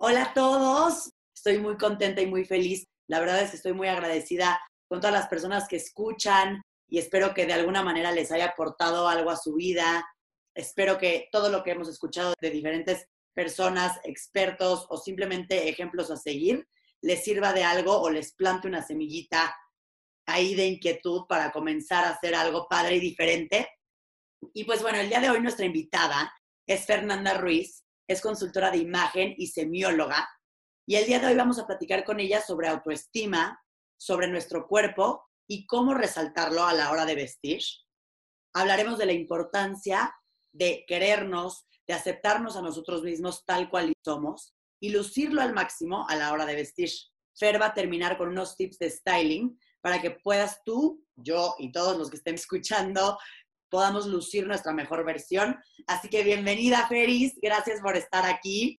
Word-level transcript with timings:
Hola 0.00 0.26
a 0.26 0.32
todos, 0.32 1.10
estoy 1.34 1.58
muy 1.58 1.76
contenta 1.76 2.20
y 2.20 2.26
muy 2.28 2.44
feliz. 2.44 2.86
La 3.08 3.18
verdad 3.18 3.42
es 3.42 3.50
que 3.50 3.56
estoy 3.56 3.72
muy 3.72 3.88
agradecida 3.88 4.60
con 4.88 5.00
todas 5.00 5.12
las 5.12 5.26
personas 5.26 5.66
que 5.66 5.74
escuchan 5.74 6.62
y 6.88 6.98
espero 6.98 7.34
que 7.34 7.46
de 7.46 7.54
alguna 7.54 7.82
manera 7.82 8.12
les 8.12 8.30
haya 8.30 8.50
aportado 8.50 9.08
algo 9.08 9.28
a 9.28 9.36
su 9.36 9.54
vida. 9.54 10.08
Espero 10.54 10.98
que 10.98 11.28
todo 11.32 11.50
lo 11.50 11.64
que 11.64 11.72
hemos 11.72 11.88
escuchado 11.88 12.34
de 12.40 12.50
diferentes 12.50 13.06
personas, 13.34 13.98
expertos 14.04 14.86
o 14.88 14.98
simplemente 14.98 15.68
ejemplos 15.68 16.12
a 16.12 16.16
seguir, 16.16 16.68
les 17.02 17.24
sirva 17.24 17.52
de 17.52 17.64
algo 17.64 18.00
o 18.00 18.08
les 18.08 18.34
plante 18.34 18.68
una 18.68 18.86
semillita 18.86 19.52
ahí 20.26 20.54
de 20.54 20.68
inquietud 20.68 21.22
para 21.28 21.50
comenzar 21.50 22.04
a 22.04 22.10
hacer 22.10 22.36
algo 22.36 22.68
padre 22.68 22.98
y 22.98 23.00
diferente. 23.00 23.68
Y 24.54 24.62
pues 24.62 24.80
bueno, 24.80 25.00
el 25.00 25.08
día 25.08 25.18
de 25.18 25.30
hoy 25.30 25.40
nuestra 25.40 25.66
invitada 25.66 26.32
es 26.68 26.86
Fernanda 26.86 27.34
Ruiz 27.34 27.82
es 28.08 28.22
consultora 28.22 28.70
de 28.70 28.78
imagen 28.78 29.34
y 29.36 29.48
semióloga. 29.48 30.28
Y 30.86 30.96
el 30.96 31.06
día 31.06 31.20
de 31.20 31.26
hoy 31.26 31.34
vamos 31.34 31.58
a 31.58 31.66
platicar 31.66 32.04
con 32.04 32.18
ella 32.18 32.40
sobre 32.40 32.68
autoestima, 32.68 33.62
sobre 33.98 34.28
nuestro 34.28 34.66
cuerpo 34.66 35.28
y 35.46 35.66
cómo 35.66 35.92
resaltarlo 35.92 36.64
a 36.64 36.72
la 36.72 36.90
hora 36.90 37.04
de 37.04 37.14
vestir. 37.14 37.60
Hablaremos 38.54 38.98
de 38.98 39.06
la 39.06 39.12
importancia 39.12 40.14
de 40.52 40.84
querernos, 40.88 41.66
de 41.86 41.94
aceptarnos 41.94 42.56
a 42.56 42.62
nosotros 42.62 43.02
mismos 43.02 43.44
tal 43.44 43.68
cual 43.68 43.92
somos 44.02 44.54
y 44.80 44.90
lucirlo 44.90 45.42
al 45.42 45.52
máximo 45.52 46.06
a 46.08 46.16
la 46.16 46.32
hora 46.32 46.46
de 46.46 46.54
vestir. 46.54 46.90
Fer 47.38 47.60
va 47.60 47.66
a 47.66 47.74
terminar 47.74 48.16
con 48.16 48.28
unos 48.28 48.56
tips 48.56 48.78
de 48.78 48.90
styling 48.90 49.58
para 49.82 50.00
que 50.00 50.12
puedas 50.12 50.62
tú, 50.64 51.04
yo 51.14 51.54
y 51.58 51.70
todos 51.72 51.98
los 51.98 52.10
que 52.10 52.16
estén 52.16 52.36
escuchando 52.36 53.18
podamos 53.68 54.06
lucir 54.06 54.46
nuestra 54.46 54.72
mejor 54.72 55.04
versión. 55.04 55.56
Así 55.86 56.08
que 56.08 56.22
bienvenida, 56.22 56.86
Feris. 56.88 57.38
Gracias 57.40 57.80
por 57.80 57.96
estar 57.96 58.24
aquí. 58.24 58.80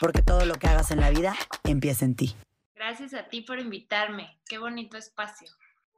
Porque 0.00 0.22
todo 0.22 0.44
lo 0.44 0.54
que 0.54 0.66
hagas 0.66 0.90
en 0.90 1.00
la 1.00 1.10
vida 1.10 1.34
empieza 1.64 2.04
en 2.04 2.16
ti. 2.16 2.36
Gracias 2.74 3.14
a 3.14 3.28
ti 3.28 3.40
por 3.40 3.58
invitarme. 3.58 4.40
Qué 4.46 4.58
bonito 4.58 4.96
espacio. 4.96 5.48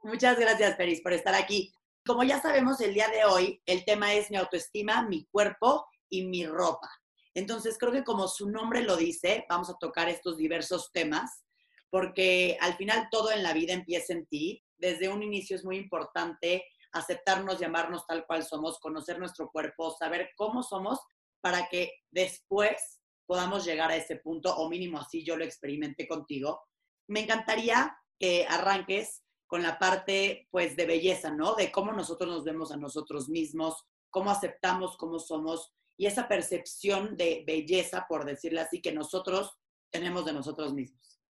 Muchas 0.03 0.39
gracias, 0.39 0.77
Feris, 0.77 1.01
por 1.01 1.13
estar 1.13 1.35
aquí. 1.35 1.73
Como 2.05 2.23
ya 2.23 2.41
sabemos, 2.41 2.79
el 2.79 2.93
día 2.93 3.09
de 3.09 3.25
hoy 3.25 3.61
el 3.65 3.83
tema 3.83 4.13
es 4.13 4.31
mi 4.31 4.37
autoestima, 4.37 5.01
mi 5.01 5.25
cuerpo 5.25 5.85
y 6.09 6.25
mi 6.25 6.45
ropa. 6.45 6.89
Entonces, 7.33 7.77
creo 7.77 7.91
que 7.91 8.03
como 8.03 8.27
su 8.27 8.49
nombre 8.49 8.81
lo 8.81 8.95
dice, 8.95 9.45
vamos 9.49 9.69
a 9.69 9.77
tocar 9.77 10.09
estos 10.09 10.37
diversos 10.37 10.91
temas, 10.91 11.43
porque 11.89 12.57
al 12.61 12.75
final 12.75 13.09
todo 13.11 13.31
en 13.31 13.43
la 13.43 13.53
vida 13.53 13.73
empieza 13.73 14.13
en 14.13 14.25
ti. 14.25 14.63
Desde 14.77 15.09
un 15.09 15.21
inicio 15.21 15.55
es 15.55 15.65
muy 15.65 15.77
importante 15.77 16.65
aceptarnos, 16.91 17.59
llamarnos 17.59 18.07
tal 18.07 18.25
cual 18.25 18.43
somos, 18.43 18.79
conocer 18.79 19.19
nuestro 19.19 19.49
cuerpo, 19.51 19.95
saber 19.97 20.31
cómo 20.35 20.63
somos, 20.63 20.99
para 21.41 21.67
que 21.67 21.93
después 22.09 22.98
podamos 23.29 23.63
llegar 23.63 23.91
a 23.91 23.95
ese 23.95 24.15
punto, 24.15 24.51
o 24.55 24.67
mínimo 24.67 24.97
así 24.97 25.23
yo 25.23 25.37
lo 25.37 25.45
experimenté 25.45 26.07
contigo. 26.07 26.63
Me 27.07 27.19
encantaría 27.19 27.95
que 28.17 28.47
arranques 28.49 29.23
con 29.45 29.61
la 29.61 29.77
parte 29.77 30.47
pues 30.49 30.75
de 30.75 30.87
belleza, 30.87 31.29
¿no? 31.29 31.53
De 31.53 31.71
cómo 31.71 31.91
nosotros 31.91 32.27
nos 32.27 32.43
vemos 32.43 32.71
a 32.71 32.77
nosotros 32.77 33.29
mismos, 33.29 33.85
cómo 34.09 34.31
aceptamos 34.31 34.97
cómo 34.97 35.19
somos 35.19 35.71
y 35.95 36.07
esa 36.07 36.27
percepción 36.27 37.17
de 37.17 37.43
belleza, 37.45 38.07
por 38.09 38.25
decirlo 38.25 38.61
así, 38.61 38.81
que 38.81 38.93
nosotros 38.93 39.59
tenemos 39.91 40.25
de 40.25 40.33
nosotros 40.33 40.73
mismos. 40.73 41.21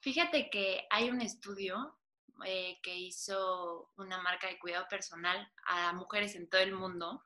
Fíjate 0.00 0.48
que 0.48 0.86
hay 0.88 1.10
un 1.10 1.20
estudio 1.20 1.98
eh, 2.46 2.78
que 2.82 2.96
hizo 2.96 3.90
una 3.98 4.22
marca 4.22 4.46
de 4.46 4.58
cuidado 4.58 4.86
personal 4.88 5.52
a 5.66 5.92
mujeres 5.92 6.34
en 6.34 6.48
todo 6.48 6.62
el 6.62 6.72
mundo, 6.72 7.22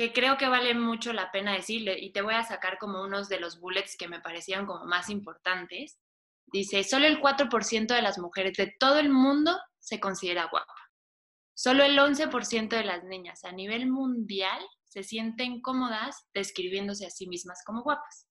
que 0.00 0.14
creo 0.14 0.38
que 0.38 0.48
vale 0.48 0.72
mucho 0.72 1.12
la 1.12 1.30
pena 1.30 1.52
decirle, 1.52 1.98
y 1.98 2.10
te 2.10 2.22
voy 2.22 2.32
a 2.32 2.42
sacar 2.42 2.78
como 2.78 3.02
unos 3.02 3.28
de 3.28 3.38
los 3.38 3.60
bullets 3.60 3.98
que 3.98 4.08
me 4.08 4.18
parecían 4.18 4.64
como 4.64 4.86
más 4.86 5.10
importantes. 5.10 5.98
Dice, 6.46 6.84
solo 6.84 7.06
el 7.06 7.20
4% 7.20 7.86
de 7.94 8.00
las 8.00 8.18
mujeres 8.18 8.56
de 8.56 8.74
todo 8.80 8.98
el 8.98 9.10
mundo 9.10 9.58
se 9.78 10.00
considera 10.00 10.48
guapa. 10.50 10.72
Solo 11.52 11.84
el 11.84 11.98
11% 11.98 12.68
de 12.70 12.84
las 12.84 13.04
niñas 13.04 13.44
a 13.44 13.52
nivel 13.52 13.90
mundial 13.90 14.58
se 14.84 15.02
sienten 15.02 15.60
cómodas 15.60 16.26
describiéndose 16.32 17.04
a 17.04 17.10
sí 17.10 17.26
mismas 17.26 17.62
como 17.66 17.82
guapas. 17.82 18.26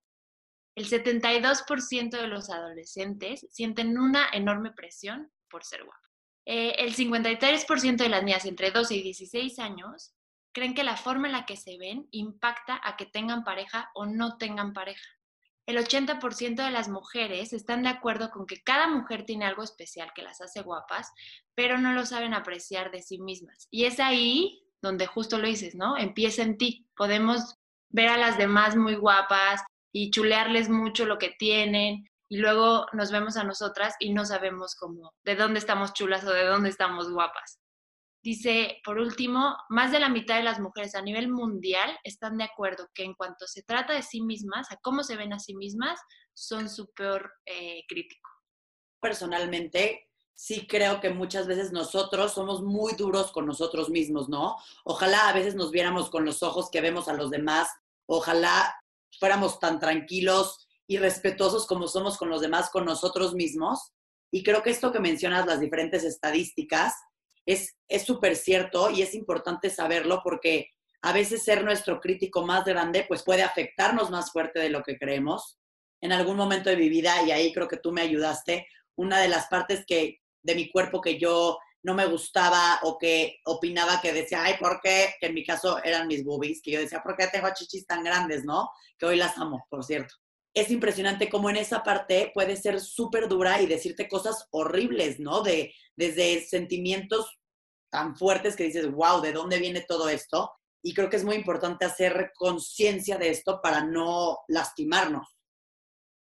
El 0.75 0.90
72% 0.90 2.09
de 2.19 2.28
los 2.28 2.50
adolescentes 2.50 3.46
sienten 3.52 3.96
una 4.00 4.28
enorme 4.34 4.72
presión 4.72 5.31
por 5.52 5.63
ser 5.63 5.84
guapa. 5.84 6.02
Eh, 6.47 6.74
el 6.79 6.96
53% 6.96 7.97
de 7.97 8.09
las 8.09 8.24
niñas 8.24 8.46
entre 8.46 8.72
12 8.72 8.96
y 8.96 9.03
16 9.03 9.59
años 9.59 10.16
creen 10.52 10.74
que 10.74 10.84
la 10.84 10.98
forma 10.98 11.28
en 11.28 11.34
la 11.34 11.46
que 11.46 11.58
se 11.58 11.78
ven 11.78 12.08
impacta 12.12 12.80
a 12.84 12.98
que 12.98 13.06
tengan 13.06 13.44
pareja 13.44 13.90
o 13.94 14.06
no 14.06 14.38
tengan 14.38 14.74
pareja. 14.74 15.08
El 15.66 15.78
80% 15.78 16.64
de 16.64 16.72
las 16.72 16.90
mujeres 16.90 17.54
están 17.54 17.84
de 17.84 17.90
acuerdo 17.90 18.32
con 18.32 18.48
que 18.48 18.62
cada 18.64 18.88
mujer 18.88 19.26
tiene 19.26 19.46
algo 19.46 19.62
especial 19.62 20.12
que 20.16 20.24
las 20.24 20.42
hace 20.42 20.64
guapas, 20.64 21.12
pero 21.54 21.78
no 21.78 21.94
lo 21.94 22.06
saben 22.08 22.34
apreciar 22.34 22.90
de 22.90 23.04
sí 23.04 23.20
mismas. 23.20 23.68
Y 23.70 23.86
es 23.86 24.00
ahí 24.00 24.64
donde 24.82 25.06
justo 25.06 25.38
lo 25.38 25.48
dices, 25.48 25.76
¿no? 25.76 25.96
Empieza 25.96 26.42
en 26.42 26.58
ti. 26.58 26.88
Podemos 26.96 27.56
ver 27.90 28.09
a 28.09 28.18
las 28.18 28.38
demás 28.38 28.76
muy 28.76 28.96
guapas 28.96 29.62
y 29.92 30.09
chulearles 30.09 30.70
mucho 30.70 31.06
lo 31.06 31.18
que 31.20 31.36
tienen 31.38 32.09
y 32.30 32.38
luego 32.38 32.86
nos 32.94 33.12
vemos 33.12 33.38
a 33.38 33.44
nosotras 33.44 33.96
y 34.00 34.14
no 34.14 34.26
sabemos 34.26 34.76
cómo, 34.76 35.14
de 35.24 35.36
dónde 35.36 35.59
estamos 35.59 35.94
chulas 35.94 36.24
o 36.26 36.32
de 36.32 36.46
dónde 36.46 36.70
estamos 36.70 37.12
guapas. 37.12 37.59
Dice, 38.22 38.81
por 38.84 39.00
último, 39.00 39.56
más 39.69 39.91
de 39.91 40.00
la 40.00 40.09
mitad 40.09 40.35
de 40.35 40.44
las 40.44 40.59
mujeres 40.59 40.94
a 40.96 41.02
nivel 41.02 41.30
mundial 41.30 41.97
están 42.03 42.38
de 42.38 42.44
acuerdo 42.44 42.90
que 42.94 43.03
en 43.03 43.13
cuanto 43.13 43.47
se 43.47 43.63
trata 43.63 43.94
de 43.94 44.03
sí 44.03 44.22
mismas, 44.22 44.69
a 44.72 44.78
cómo 44.78 45.03
se 45.03 45.16
ven 45.16 45.31
a 45.31 45.40
sí 45.40 45.56
mismas, 45.56 46.00
son 46.34 46.69
su 46.69 46.91
peor 46.91 47.31
eh, 47.46 47.84
crítico. 47.88 48.29
Personalmente, 49.02 50.09
sí 50.34 50.68
creo 50.68 51.00
que 51.00 51.09
muchas 51.09 51.47
veces 51.47 51.72
nosotros 51.72 52.34
somos 52.34 52.62
muy 52.62 52.94
duros 52.94 53.31
con 53.31 53.46
nosotros 53.46 53.90
mismos, 53.90 54.28
¿no? 54.28 54.58
Ojalá 54.84 55.29
a 55.29 55.34
veces 55.34 55.56
nos 55.56 55.72
viéramos 55.72 56.09
con 56.09 56.25
los 56.25 56.44
ojos 56.44 56.69
que 56.69 56.81
vemos 56.81 57.08
a 57.08 57.13
los 57.13 57.29
demás, 57.29 57.69
ojalá 58.06 58.74
fuéramos 59.18 59.59
tan 59.59 59.79
tranquilos 59.79 60.68
y 60.88 60.97
respetuosos 60.97 61.68
como 61.68 61.88
somos 61.88 62.18
con 62.18 62.29
los 62.29 62.41
demás, 62.41 62.69
con 62.69 62.85
nosotros 62.85 63.34
mismos. 63.34 63.94
Y 64.31 64.44
creo 64.44 64.63
que 64.63 64.69
esto 64.69 64.91
que 64.91 65.00
mencionas, 65.00 65.46
las 65.46 65.59
diferentes 65.59 66.03
estadísticas, 66.03 66.94
es 67.54 68.04
súper 68.06 68.36
cierto 68.36 68.90
y 68.90 69.02
es 69.02 69.16
importante 69.16 69.70
saberlo 69.70 70.22
porque 70.24 70.70
a 71.02 71.14
veces 71.14 71.44
ser 71.44 71.64
nuestro 71.64 72.00
crítico 72.00 72.46
más 72.46 72.66
grande 72.66 73.06
pues 73.08 73.24
puede 73.24 73.44
afectarnos 73.44 74.10
más 74.10 74.32
fuerte 74.32 74.60
de 74.60 74.70
lo 74.70 74.84
que 74.84 74.98
creemos. 74.98 75.58
En 76.02 76.12
algún 76.12 76.38
momento 76.38 76.70
de 76.70 76.78
mi 76.78 76.90
vida, 76.90 77.24
y 77.24 77.32
ahí 77.32 77.54
creo 77.54 77.68
que 77.68 77.78
tú 77.78 77.92
me 77.92 78.02
ayudaste, 78.02 78.68
una 78.96 79.20
de 79.20 79.30
las 79.30 79.48
partes 79.48 79.84
que 79.86 80.20
de 80.42 80.56
mi 80.56 80.72
cuerpo 80.72 81.02
que 81.02 81.18
yo 81.18 81.58
no 81.84 81.94
me 81.94 82.06
gustaba 82.06 82.80
o 82.84 82.98
que 82.98 83.40
opinaba 83.46 84.02
que 84.02 84.14
decía, 84.14 84.44
ay, 84.44 84.56
¿por 84.59 84.82
qué? 84.82 85.14
Que 85.20 85.28
en 85.28 85.34
mi 85.34 85.46
caso 85.46 85.82
eran 85.84 86.08
mis 86.08 86.24
boobies, 86.24 86.62
que 86.62 86.72
yo 86.72 86.80
decía, 86.80 87.02
¿por 87.02 87.16
qué 87.16 87.28
tengo 87.28 87.48
chichis 87.54 87.86
tan 87.86 88.04
grandes, 88.04 88.44
no? 88.44 88.70
Que 88.98 89.06
hoy 89.06 89.16
las 89.16 89.38
amo, 89.38 89.66
por 89.70 89.84
cierto. 89.84 90.14
Es 90.54 90.72
impresionante 90.72 91.30
cómo 91.30 91.50
en 91.50 91.58
esa 91.58 91.84
parte 91.84 92.32
puede 92.34 92.58
ser 92.58 92.82
súper 92.82 93.29
dura 93.29 93.62
y 93.62 93.68
decirte 93.68 94.09
cosas 94.09 94.47
horribles, 94.52 95.20
¿no? 95.20 95.41
De, 95.41 95.73
desde 95.96 96.46
sentimientos 96.46 97.39
tan 97.90 98.16
fuertes 98.16 98.56
que 98.56 98.66
dices, 98.66 98.91
wow, 98.91 99.22
¿de 99.22 99.34
dónde 99.34 99.59
viene 99.59 99.86
todo 99.88 100.09
esto? 100.09 100.52
Y 100.82 100.94
creo 100.94 101.09
que 101.09 101.18
es 101.18 101.26
muy 101.26 101.36
importante 101.36 101.86
hacer 101.86 102.32
conciencia 102.36 103.18
de 103.18 103.30
esto 103.30 103.62
para 103.62 103.84
no 103.84 104.40
lastimarnos. 104.47 105.28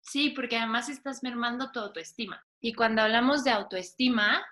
Sí, 0.01 0.29
porque 0.29 0.57
además 0.57 0.89
estás 0.89 1.23
mermando 1.23 1.71
tu 1.71 1.79
autoestima. 1.79 2.43
Y 2.61 2.73
cuando 2.73 3.01
hablamos 3.01 3.43
de 3.43 3.51
autoestima, 3.51 4.45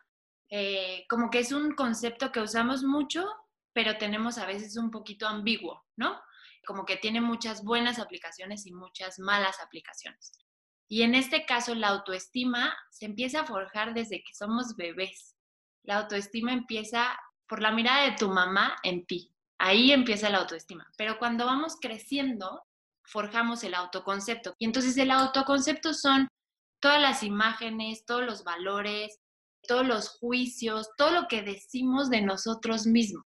eh, 0.50 1.06
como 1.10 1.30
que 1.30 1.40
es 1.40 1.52
un 1.52 1.76
concepto 1.76 2.32
que 2.32 2.40
usamos 2.40 2.84
mucho, 2.84 3.26
pero 3.72 3.98
tenemos 3.98 4.38
a 4.38 4.46
veces 4.46 4.78
un 4.78 4.90
poquito 4.90 5.28
ambiguo, 5.28 5.84
¿no? 5.96 6.20
Como 6.66 6.86
que 6.86 6.98
tiene 6.98 7.22
muchas 7.22 7.64
buenas 7.64 8.00
aplicaciones 8.00 8.66
y 8.66 8.74
muchas 8.74 9.20
malas 9.20 9.60
aplicaciones. 9.62 10.32
Y 10.88 11.04
en 11.04 11.16
este 11.16 11.46
caso, 11.46 11.76
la 11.76 11.90
autoestima 11.90 12.76
se 12.92 13.06
empieza 13.06 13.42
a 13.42 13.46
forjar 13.46 13.94
desde 13.94 14.24
que 14.24 14.34
somos 14.34 14.76
bebés. 14.76 15.36
La 15.84 15.98
autoestima 15.98 16.54
empieza 16.54 17.20
por 17.48 17.62
la 17.62 17.72
mirada 17.72 18.06
de 18.06 18.18
tu 18.18 18.30
mamá 18.30 18.76
en 18.84 19.06
ti. 19.06 19.32
Ahí 19.60 19.92
empieza 19.92 20.30
la 20.30 20.40
autoestima. 20.40 20.90
Pero 20.98 21.20
cuando 21.20 21.46
vamos 21.46 21.78
creciendo, 21.80 22.64
forjamos 23.04 23.64
el 23.64 23.74
autoconcepto. 23.74 24.56
Y 24.60 24.66
entonces 24.66 24.98
el 24.98 25.12
autoconcepto 25.12 25.94
son 25.94 26.28
todas 26.80 27.02
las 27.02 27.24
imágenes, 27.24 28.06
todos 28.06 28.24
los 28.24 28.44
valores, 28.44 29.20
todos 29.68 29.86
los 29.86 30.10
juicios, 30.10 30.90
todo 30.98 31.12
lo 31.12 31.28
que 31.28 31.42
decimos 31.42 32.10
de 32.10 32.22
nosotros 32.22 32.86
mismos. 32.86 33.24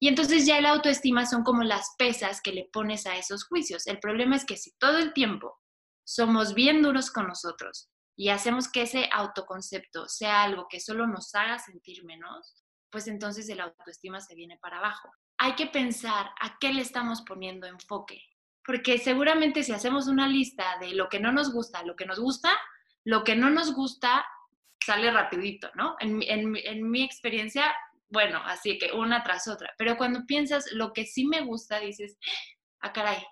Y 0.00 0.08
entonces 0.08 0.46
ya 0.46 0.58
el 0.58 0.66
autoestima 0.66 1.26
son 1.26 1.42
como 1.42 1.64
las 1.64 1.94
pesas 1.98 2.40
que 2.40 2.52
le 2.52 2.68
pones 2.72 3.06
a 3.06 3.16
esos 3.16 3.44
juicios. 3.44 3.86
El 3.86 3.98
problema 3.98 4.36
es 4.36 4.44
que 4.44 4.56
si 4.56 4.72
todo 4.78 4.98
el 4.98 5.12
tiempo 5.12 5.58
somos 6.04 6.54
bien 6.54 6.82
duros 6.82 7.10
con 7.10 7.26
nosotros 7.26 7.88
y 8.18 8.30
hacemos 8.30 8.68
que 8.68 8.82
ese 8.82 9.08
autoconcepto 9.12 10.08
sea 10.08 10.42
algo 10.42 10.66
que 10.68 10.80
solo 10.80 11.06
nos 11.06 11.32
haga 11.36 11.60
sentir 11.60 12.04
menos, 12.04 12.64
pues 12.90 13.06
entonces 13.06 13.48
el 13.48 13.60
autoestima 13.60 14.20
se 14.20 14.34
viene 14.34 14.58
para 14.60 14.78
abajo. 14.78 15.08
Hay 15.38 15.54
que 15.54 15.68
pensar 15.68 16.26
a 16.40 16.58
qué 16.58 16.72
le 16.72 16.82
estamos 16.82 17.22
poniendo 17.22 17.68
enfoque, 17.68 18.20
porque 18.64 18.98
seguramente 18.98 19.62
si 19.62 19.72
hacemos 19.72 20.08
una 20.08 20.26
lista 20.26 20.78
de 20.80 20.94
lo 20.94 21.08
que 21.08 21.20
no 21.20 21.30
nos 21.30 21.52
gusta, 21.52 21.84
lo 21.84 21.94
que 21.94 22.06
nos 22.06 22.18
gusta, 22.18 22.50
lo 23.04 23.22
que 23.22 23.36
no 23.36 23.50
nos 23.50 23.72
gusta 23.72 24.26
sale 24.84 25.12
rapidito, 25.12 25.70
¿no? 25.76 25.94
En, 26.00 26.20
en 26.26 26.90
mi 26.90 27.04
experiencia, 27.04 27.72
bueno, 28.08 28.40
así 28.44 28.78
que 28.78 28.90
una 28.90 29.22
tras 29.22 29.46
otra, 29.46 29.72
pero 29.78 29.96
cuando 29.96 30.26
piensas 30.26 30.72
lo 30.72 30.92
que 30.92 31.06
sí 31.06 31.24
me 31.24 31.42
gusta, 31.42 31.78
dices, 31.78 32.18
ah, 32.80 32.92
caray. 32.92 33.24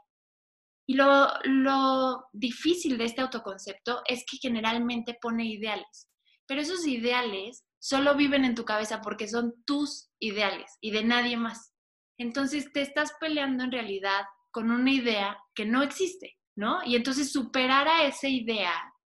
Y 0.88 0.94
lo, 0.94 1.28
lo 1.44 2.26
difícil 2.32 2.96
de 2.96 3.04
este 3.04 3.20
autoconcepto 3.20 4.02
es 4.06 4.24
que 4.30 4.38
generalmente 4.38 5.18
pone 5.20 5.44
ideales, 5.44 6.08
pero 6.46 6.60
esos 6.60 6.86
ideales 6.86 7.64
solo 7.78 8.14
viven 8.14 8.44
en 8.44 8.54
tu 8.54 8.64
cabeza 8.64 9.00
porque 9.00 9.28
son 9.28 9.54
tus 9.64 10.10
ideales 10.20 10.76
y 10.80 10.90
de 10.90 11.04
nadie 11.04 11.36
más. 11.36 11.72
Entonces 12.18 12.72
te 12.72 12.80
estás 12.80 13.12
peleando 13.20 13.64
en 13.64 13.72
realidad 13.72 14.24
con 14.50 14.70
una 14.70 14.90
idea 14.90 15.38
que 15.54 15.66
no 15.66 15.82
existe, 15.82 16.36
¿no? 16.56 16.82
Y 16.84 16.96
entonces 16.96 17.30
superar 17.30 17.88
a 17.88 18.04
esa 18.04 18.28
idea, 18.28 18.72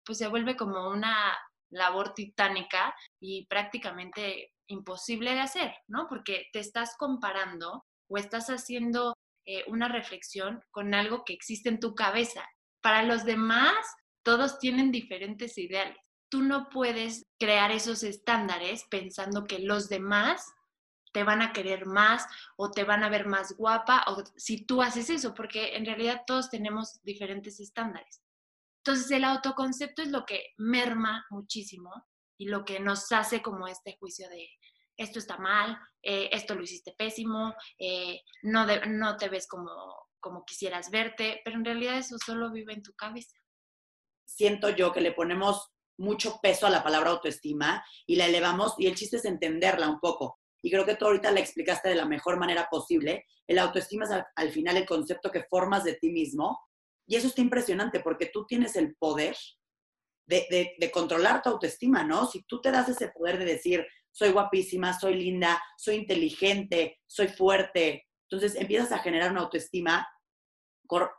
pues 0.05 0.17
se 0.17 0.27
vuelve 0.27 0.55
como 0.55 0.89
una 0.89 1.37
labor 1.71 2.13
titánica 2.13 2.93
y 3.19 3.45
prácticamente 3.47 4.53
imposible 4.67 5.33
de 5.33 5.39
hacer, 5.39 5.73
¿no? 5.87 6.07
Porque 6.07 6.47
te 6.51 6.59
estás 6.59 6.95
comparando 6.97 7.85
o 8.09 8.17
estás 8.17 8.49
haciendo 8.49 9.15
eh, 9.49 9.63
una 9.67 9.87
reflexión 9.87 10.61
con 10.71 10.93
algo 10.93 11.23
que 11.25 11.33
existe 11.33 11.69
en 11.69 11.79
tu 11.79 11.95
cabeza. 11.95 12.43
Para 12.81 13.03
los 13.03 13.25
demás, 13.25 13.75
todos 14.23 14.59
tienen 14.59 14.91
diferentes 14.91 15.57
ideales 15.57 15.97
tú 16.29 16.43
no 16.43 16.69
puedes 16.69 17.25
crear 17.39 17.71
esos 17.71 18.03
estándares 18.03 18.85
pensando 18.89 19.45
que 19.45 19.59
los 19.59 19.89
demás 19.89 20.45
te 21.11 21.23
van 21.23 21.41
a 21.41 21.51
querer 21.53 21.87
más 21.87 22.25
o 22.55 22.69
te 22.69 22.83
van 22.83 23.03
a 23.03 23.09
ver 23.09 23.25
más 23.25 23.57
guapa 23.57 24.05
o 24.07 24.23
si 24.37 24.65
tú 24.65 24.81
haces 24.81 25.09
eso, 25.09 25.33
porque 25.33 25.75
en 25.75 25.85
realidad 25.85 26.21
todos 26.27 26.51
tenemos 26.51 27.01
diferentes 27.01 27.59
estándares. 27.59 28.21
Entonces 28.83 29.09
el 29.11 29.23
autoconcepto 29.23 30.03
es 30.03 30.09
lo 30.09 30.25
que 30.25 30.53
merma 30.57 31.25
muchísimo 31.31 31.91
y 32.37 32.47
lo 32.47 32.63
que 32.63 32.79
nos 32.79 33.11
hace 33.11 33.41
como 33.41 33.67
este 33.67 33.97
juicio 33.99 34.29
de 34.29 34.47
esto 34.99 35.17
está 35.17 35.37
mal, 35.37 35.77
eh, 36.03 36.29
esto 36.31 36.55
lo 36.55 36.63
hiciste 36.63 36.93
pésimo, 36.97 37.55
eh, 37.79 38.21
no, 38.43 38.65
no 38.87 39.17
te 39.17 39.29
ves 39.29 39.47
como, 39.47 39.71
como 40.19 40.43
quisieras 40.45 40.91
verte, 40.91 41.41
pero 41.43 41.57
en 41.57 41.65
realidad 41.65 41.97
eso 41.97 42.17
solo 42.23 42.51
vive 42.51 42.73
en 42.73 42.83
tu 42.83 42.93
cabeza. 42.93 43.35
Siento 44.25 44.69
yo 44.69 44.91
que 44.91 45.01
le 45.01 45.13
ponemos 45.13 45.71
mucho 45.97 46.39
peso 46.41 46.67
a 46.67 46.69
la 46.69 46.83
palabra 46.83 47.11
autoestima 47.11 47.83
y 48.05 48.15
la 48.15 48.25
elevamos 48.25 48.73
y 48.77 48.87
el 48.87 48.95
chiste 48.95 49.17
es 49.17 49.25
entenderla 49.25 49.89
un 49.89 49.99
poco. 49.99 50.39
Y 50.61 50.69
creo 50.69 50.85
que 50.85 50.95
tú 50.95 51.05
ahorita 51.05 51.31
la 51.31 51.39
explicaste 51.39 51.89
de 51.89 51.95
la 51.95 52.05
mejor 52.05 52.37
manera 52.37 52.67
posible. 52.69 53.25
El 53.47 53.59
autoestima 53.59 54.05
es 54.05 54.11
al, 54.35 54.51
final 54.51 54.77
el 54.77 54.85
concepto 54.85 55.31
que 55.31 55.45
formas 55.49 55.83
de 55.85 55.95
ti 55.95 56.09
mismo 56.11 56.59
y 57.07 57.15
eso 57.15 57.27
está 57.27 57.41
impresionante 57.41 58.01
porque 58.01 58.29
tú 58.31 58.45
tienes 58.45 58.75
el 58.75 58.95
poder 58.95 59.35
de, 60.27 60.75
de, 60.77 60.91
controlar 60.91 61.41
tu 61.41 61.49
autoestima, 61.49 62.03
¿no? 62.03 62.27
Si 62.27 62.43
tú 62.43 62.61
te 62.61 62.69
das 62.69 62.87
ese 62.87 63.09
poder 63.09 63.39
de 63.39 63.45
decir, 63.45 63.87
soy 64.19 64.31
guapísima, 64.31 64.99
soy 64.99 65.15
linda, 65.15 65.61
soy 65.77 65.95
inteligente, 65.95 66.99
soy 67.07 67.29
fuerte, 67.29 68.05
entonces 68.29 68.59
empiezas 68.59 68.91
a 68.91 68.99
generar 68.99 69.31
una 69.31 69.41
autoestima 69.41 70.05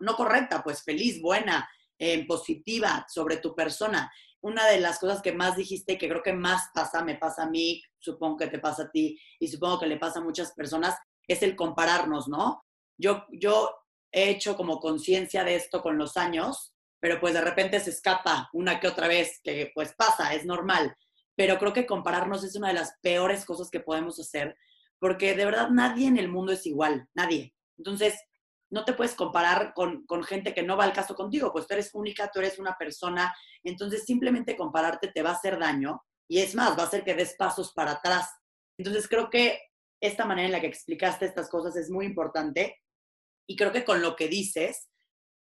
no 0.00 0.16
correcta, 0.16 0.62
pues 0.62 0.82
feliz, 0.82 1.22
buena, 1.22 1.68
eh, 1.98 2.26
positiva 2.26 3.06
sobre 3.08 3.38
tu 3.38 3.54
persona 3.54 4.10
una 4.42 4.66
de 4.66 4.80
las 4.80 4.98
cosas 4.98 5.20
que 5.20 5.32
más 5.32 5.56
dijiste, 5.56 5.98
que 5.98 6.08
creo 6.08 6.22
que 6.22 6.32
más 6.32 6.70
pasa, 6.74 7.04
me 7.04 7.16
pasa 7.16 7.44
a 7.44 7.50
mí, 7.50 7.82
supongo 7.98 8.38
que 8.38 8.46
te 8.46 8.58
pasa 8.58 8.84
a 8.84 8.90
ti 8.90 9.20
y 9.38 9.48
supongo 9.48 9.80
que 9.80 9.86
le 9.86 9.98
pasa 9.98 10.20
a 10.20 10.24
muchas 10.24 10.52
personas, 10.52 10.96
es 11.26 11.42
el 11.42 11.56
compararnos, 11.56 12.28
¿no? 12.28 12.64
Yo, 12.96 13.26
yo 13.30 13.70
he 14.10 14.30
hecho 14.30 14.56
como 14.56 14.80
conciencia 14.80 15.44
de 15.44 15.56
esto 15.56 15.82
con 15.82 15.98
los 15.98 16.16
años, 16.16 16.74
pero 17.00 17.20
pues 17.20 17.34
de 17.34 17.40
repente 17.40 17.80
se 17.80 17.90
escapa 17.90 18.48
una 18.52 18.80
que 18.80 18.88
otra 18.88 19.08
vez, 19.08 19.40
que 19.42 19.70
pues 19.74 19.94
pasa, 19.94 20.34
es 20.34 20.44
normal. 20.44 20.96
Pero 21.36 21.58
creo 21.58 21.72
que 21.72 21.86
compararnos 21.86 22.44
es 22.44 22.56
una 22.56 22.68
de 22.68 22.74
las 22.74 22.98
peores 23.02 23.44
cosas 23.44 23.70
que 23.70 23.80
podemos 23.80 24.18
hacer, 24.18 24.56
porque 24.98 25.34
de 25.34 25.44
verdad 25.44 25.70
nadie 25.70 26.06
en 26.06 26.18
el 26.18 26.28
mundo 26.28 26.52
es 26.52 26.66
igual, 26.66 27.08
nadie. 27.14 27.54
Entonces, 27.78 28.14
no 28.70 28.84
te 28.84 28.92
puedes 28.92 29.14
comparar 29.14 29.74
con, 29.74 30.06
gente 30.24 30.54
que 30.54 30.62
no 30.62 30.76
va 30.76 30.84
al 30.84 30.92
caso 30.92 31.14
contigo, 31.14 31.52
pues 31.52 31.66
tú 31.66 31.74
eres 31.74 31.90
única, 31.94 32.30
tú 32.32 32.38
eres 32.38 32.58
una 32.58 32.76
persona, 32.78 33.34
entonces 33.64 34.04
simplemente 34.04 34.56
compararte 34.56 35.08
te 35.08 35.22
va 35.22 35.30
a 35.30 35.34
hacer 35.34 35.58
daño 35.58 36.02
y 36.28 36.38
es 36.38 36.54
más, 36.54 36.78
va 36.78 36.84
a 36.84 36.86
hacer 36.86 37.02
que 37.02 37.14
des 37.14 37.34
pasos 37.34 37.72
para 37.72 37.92
atrás. 37.92 38.30
Entonces 38.78 39.08
creo 39.08 39.28
que 39.28 39.60
esta 40.00 40.24
manera 40.24 40.46
en 40.46 40.52
la 40.52 40.60
que 40.60 40.68
explicaste 40.68 41.26
estas 41.26 41.50
cosas 41.50 41.74
es 41.76 41.90
muy 41.90 42.06
importante 42.06 42.80
y 43.46 43.56
creo 43.56 43.72
que 43.72 43.84
con 43.84 44.00
lo 44.00 44.14
que 44.14 44.28
dices, 44.28 44.88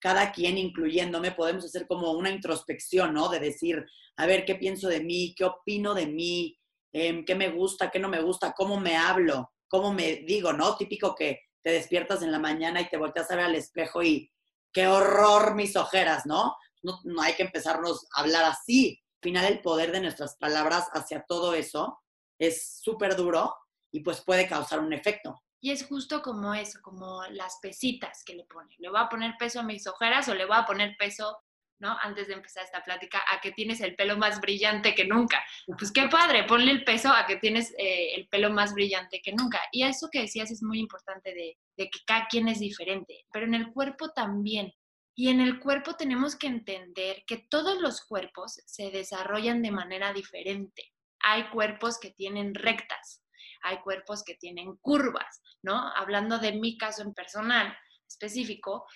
cada 0.00 0.32
quien, 0.32 0.58
incluyéndome, 0.58 1.32
podemos 1.32 1.64
hacer 1.64 1.86
como 1.86 2.12
una 2.12 2.30
introspección, 2.30 3.14
¿no? 3.14 3.28
De 3.28 3.40
decir, 3.40 3.84
a 4.16 4.26
ver, 4.26 4.44
¿qué 4.44 4.54
pienso 4.54 4.88
de 4.88 5.00
mí? 5.00 5.34
¿Qué 5.36 5.44
opino 5.44 5.94
de 5.94 6.06
mí? 6.06 6.58
Em, 6.92 7.24
¿Qué 7.24 7.34
me 7.34 7.50
gusta? 7.50 7.90
¿Qué 7.90 7.98
no 7.98 8.08
me 8.08 8.20
gusta? 8.20 8.52
¿Cómo 8.52 8.78
me 8.78 8.96
hablo? 8.96 9.52
¿Cómo 9.68 9.92
me 9.92 10.16
digo? 10.26 10.52
¿No? 10.52 10.76
Típico 10.76 11.14
que 11.14 11.40
te 11.62 11.70
despiertas 11.70 12.22
en 12.22 12.32
la 12.32 12.38
mañana 12.38 12.80
y 12.80 12.88
te 12.88 12.96
volteas 12.96 13.30
a 13.30 13.36
ver 13.36 13.46
al 13.46 13.54
espejo 13.54 14.02
y 14.02 14.30
qué 14.72 14.86
horror 14.86 15.54
mis 15.54 15.76
ojeras, 15.76 16.24
¿no? 16.26 16.54
No, 16.82 17.00
no 17.04 17.22
hay 17.22 17.34
que 17.34 17.42
empezarnos 17.42 18.06
a 18.14 18.22
hablar 18.22 18.44
así. 18.44 19.02
Al 19.16 19.30
final 19.30 19.44
el 19.46 19.60
poder 19.60 19.92
de 19.92 20.00
nuestras 20.00 20.36
palabras 20.36 20.88
hacia 20.92 21.24
todo 21.26 21.54
eso 21.54 21.98
es 22.38 22.78
súper 22.80 23.16
duro 23.16 23.54
y 23.90 24.00
pues 24.00 24.20
puede 24.20 24.48
causar 24.48 24.80
un 24.80 24.92
efecto. 24.92 25.42
Y 25.60 25.72
es 25.72 25.86
justo 25.86 26.22
como 26.22 26.54
eso, 26.54 26.78
como 26.82 27.22
las 27.30 27.58
pesitas 27.60 28.22
que 28.24 28.34
le 28.34 28.44
pone. 28.44 28.74
¿Le 28.78 28.88
voy 28.88 29.00
a 29.00 29.08
poner 29.08 29.34
peso 29.38 29.60
a 29.60 29.64
mis 29.64 29.86
ojeras 29.86 30.28
o 30.28 30.34
le 30.34 30.46
voy 30.46 30.56
a 30.56 30.66
poner 30.66 30.96
peso 30.96 31.38
¿no? 31.80 31.96
Antes 32.02 32.28
de 32.28 32.34
empezar 32.34 32.64
esta 32.64 32.82
plática, 32.82 33.22
a 33.32 33.40
que 33.40 33.52
tienes 33.52 33.80
el 33.80 33.94
pelo 33.94 34.16
más 34.16 34.40
brillante 34.40 34.94
que 34.94 35.04
nunca. 35.04 35.44
Pues 35.78 35.92
qué 35.92 36.08
padre, 36.08 36.44
ponle 36.44 36.72
el 36.72 36.84
peso 36.84 37.08
a 37.10 37.26
que 37.26 37.36
tienes 37.36 37.72
eh, 37.78 38.14
el 38.16 38.28
pelo 38.28 38.50
más 38.50 38.74
brillante 38.74 39.20
que 39.22 39.32
nunca. 39.32 39.60
Y 39.72 39.84
eso 39.84 40.08
que 40.10 40.22
decías 40.22 40.50
es 40.50 40.62
muy 40.62 40.80
importante 40.80 41.32
de, 41.34 41.56
de 41.76 41.90
que 41.90 42.00
cada 42.06 42.26
quien 42.26 42.48
es 42.48 42.58
diferente, 42.60 43.24
pero 43.32 43.46
en 43.46 43.54
el 43.54 43.72
cuerpo 43.72 44.10
también. 44.10 44.72
Y 45.14 45.30
en 45.30 45.40
el 45.40 45.58
cuerpo 45.58 45.94
tenemos 45.94 46.36
que 46.36 46.46
entender 46.46 47.24
que 47.26 47.38
todos 47.50 47.80
los 47.80 48.04
cuerpos 48.04 48.60
se 48.66 48.90
desarrollan 48.90 49.62
de 49.62 49.72
manera 49.72 50.12
diferente. 50.12 50.92
Hay 51.20 51.48
cuerpos 51.50 51.98
que 51.98 52.12
tienen 52.12 52.54
rectas, 52.54 53.24
hay 53.62 53.78
cuerpos 53.78 54.22
que 54.24 54.34
tienen 54.34 54.76
curvas, 54.76 55.42
¿no? 55.62 55.92
Hablando 55.96 56.38
de 56.38 56.52
mi 56.52 56.76
caso 56.76 57.02
en 57.02 57.14
personal 57.14 57.76
específico, 58.06 58.86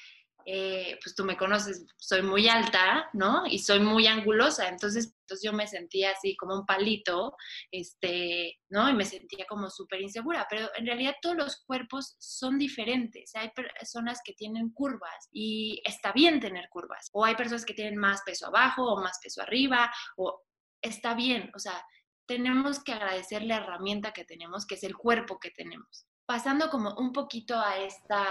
eh, 0.45 0.99
pues 1.03 1.15
tú 1.15 1.25
me 1.25 1.37
conoces, 1.37 1.87
soy 1.97 2.23
muy 2.23 2.49
alta, 2.49 3.09
¿no? 3.13 3.47
Y 3.47 3.59
soy 3.61 3.81
muy 3.81 4.07
angulosa, 4.07 4.69
entonces, 4.69 5.15
entonces 5.21 5.45
yo 5.45 5.53
me 5.53 5.67
sentía 5.67 6.11
así 6.11 6.37
como 6.37 6.57
un 6.57 6.67
palito, 6.67 7.37
este, 7.71 8.59
¿no? 8.69 8.89
Y 8.91 8.95
me 8.95 9.05
sentía 9.05 9.47
como 9.49 9.71
súper 9.71 10.01
insegura, 10.01 10.47
pero 10.51 10.69
en 10.77 10.87
realidad 10.87 11.15
todos 11.23 11.37
los 11.37 11.63
cuerpos 11.65 12.17
son 12.19 12.59
diferentes. 12.59 13.35
Hay 13.37 13.51
personas 13.51 14.21
que 14.25 14.33
tienen 14.33 14.73
curvas 14.73 15.29
y 15.31 15.81
está 15.85 16.13
bien 16.13 16.41
tener 16.41 16.69
curvas, 16.71 17.09
o 17.13 17.25
hay 17.25 17.37
personas 17.37 17.65
que 17.65 17.75
tienen 17.75 17.97
más 17.97 18.23
peso 18.23 18.47
abajo 18.47 18.83
o 18.85 19.01
más 19.01 19.19
peso 19.23 19.43
arriba, 19.43 19.93
o 20.17 20.43
está 20.81 21.15
bien, 21.15 21.53
o 21.55 21.59
sea, 21.61 21.85
tenemos 22.33 22.83
que 22.83 22.93
agradecer 22.93 23.43
la 23.43 23.59
herramienta 23.59 24.13
que 24.13 24.25
tenemos, 24.25 24.67
que 24.67 24.77
es 24.77 24.85
el 24.85 24.97
cuerpo 24.97 25.39
que 25.39 25.51
tenemos. 25.51 26.07
Pasando 26.25 26.71
como 26.71 26.95
un 26.95 27.13
poquito 27.13 27.59
a 27.59 27.77
esta 27.77 28.25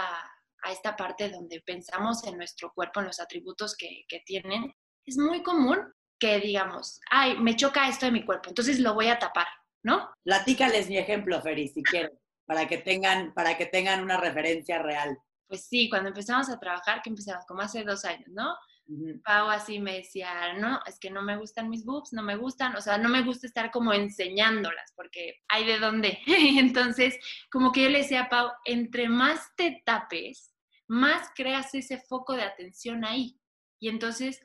a 0.64 0.70
esta 0.70 0.96
parte 0.96 1.28
donde 1.28 1.60
pensamos 1.60 2.24
en 2.24 2.36
nuestro 2.36 2.72
cuerpo, 2.72 3.00
en 3.00 3.06
los 3.06 3.20
atributos 3.20 3.76
que, 3.76 4.04
tienen, 4.24 4.72
es 5.04 5.18
muy 5.18 5.42
común 5.42 5.92
que 6.20 6.38
digamos, 6.38 7.00
ay, 7.10 7.36
me 7.38 7.56
choca 7.56 7.88
esto 7.88 8.06
de 8.06 8.12
mi 8.12 8.24
cuerpo, 8.24 8.48
entonces 8.48 8.78
lo 8.78 8.94
voy 8.94 9.08
a 9.08 9.18
tapar, 9.18 9.48
¿no? 9.82 10.08
Platícales 10.22 10.88
mi 10.88 10.98
ejemplo, 10.98 11.42
Feri, 11.42 11.66
si 11.66 11.82
quieres, 11.82 12.12
para 12.46 12.68
que 12.68 12.78
tengan, 12.78 13.34
para 13.34 13.58
que 13.58 13.66
tengan 13.66 14.04
una 14.04 14.18
referencia 14.18 14.80
real. 14.80 15.18
Pues 15.48 15.66
sí, 15.66 15.90
cuando 15.90 16.10
empezamos 16.10 16.48
a 16.48 16.60
trabajar, 16.60 17.02
que 17.02 17.10
empezamos 17.10 17.44
como 17.44 17.62
hace 17.62 17.82
dos 17.82 18.04
años, 18.04 18.28
¿no? 18.28 18.54
Pau 19.24 19.48
así 19.48 19.78
me 19.78 19.94
decía, 19.98 20.54
no, 20.54 20.80
es 20.86 20.98
que 20.98 21.10
no 21.10 21.22
me 21.22 21.36
gustan 21.36 21.70
mis 21.70 21.84
boobs, 21.84 22.12
no 22.12 22.22
me 22.22 22.36
gustan, 22.36 22.74
o 22.76 22.80
sea, 22.80 22.98
no 22.98 23.08
me 23.08 23.22
gusta 23.22 23.46
estar 23.46 23.70
como 23.70 23.92
enseñándolas, 23.92 24.92
porque 24.96 25.40
hay 25.48 25.64
de 25.64 25.78
dónde. 25.78 26.18
Entonces, 26.26 27.18
como 27.50 27.72
que 27.72 27.84
yo 27.84 27.88
le 27.88 27.98
decía 27.98 28.22
a 28.22 28.28
Pau, 28.28 28.50
entre 28.64 29.08
más 29.08 29.54
te 29.56 29.82
tapes, 29.84 30.52
más 30.88 31.30
creas 31.34 31.74
ese 31.74 31.98
foco 31.98 32.34
de 32.34 32.42
atención 32.42 33.04
ahí. 33.04 33.38
Y 33.80 33.88
entonces 33.88 34.40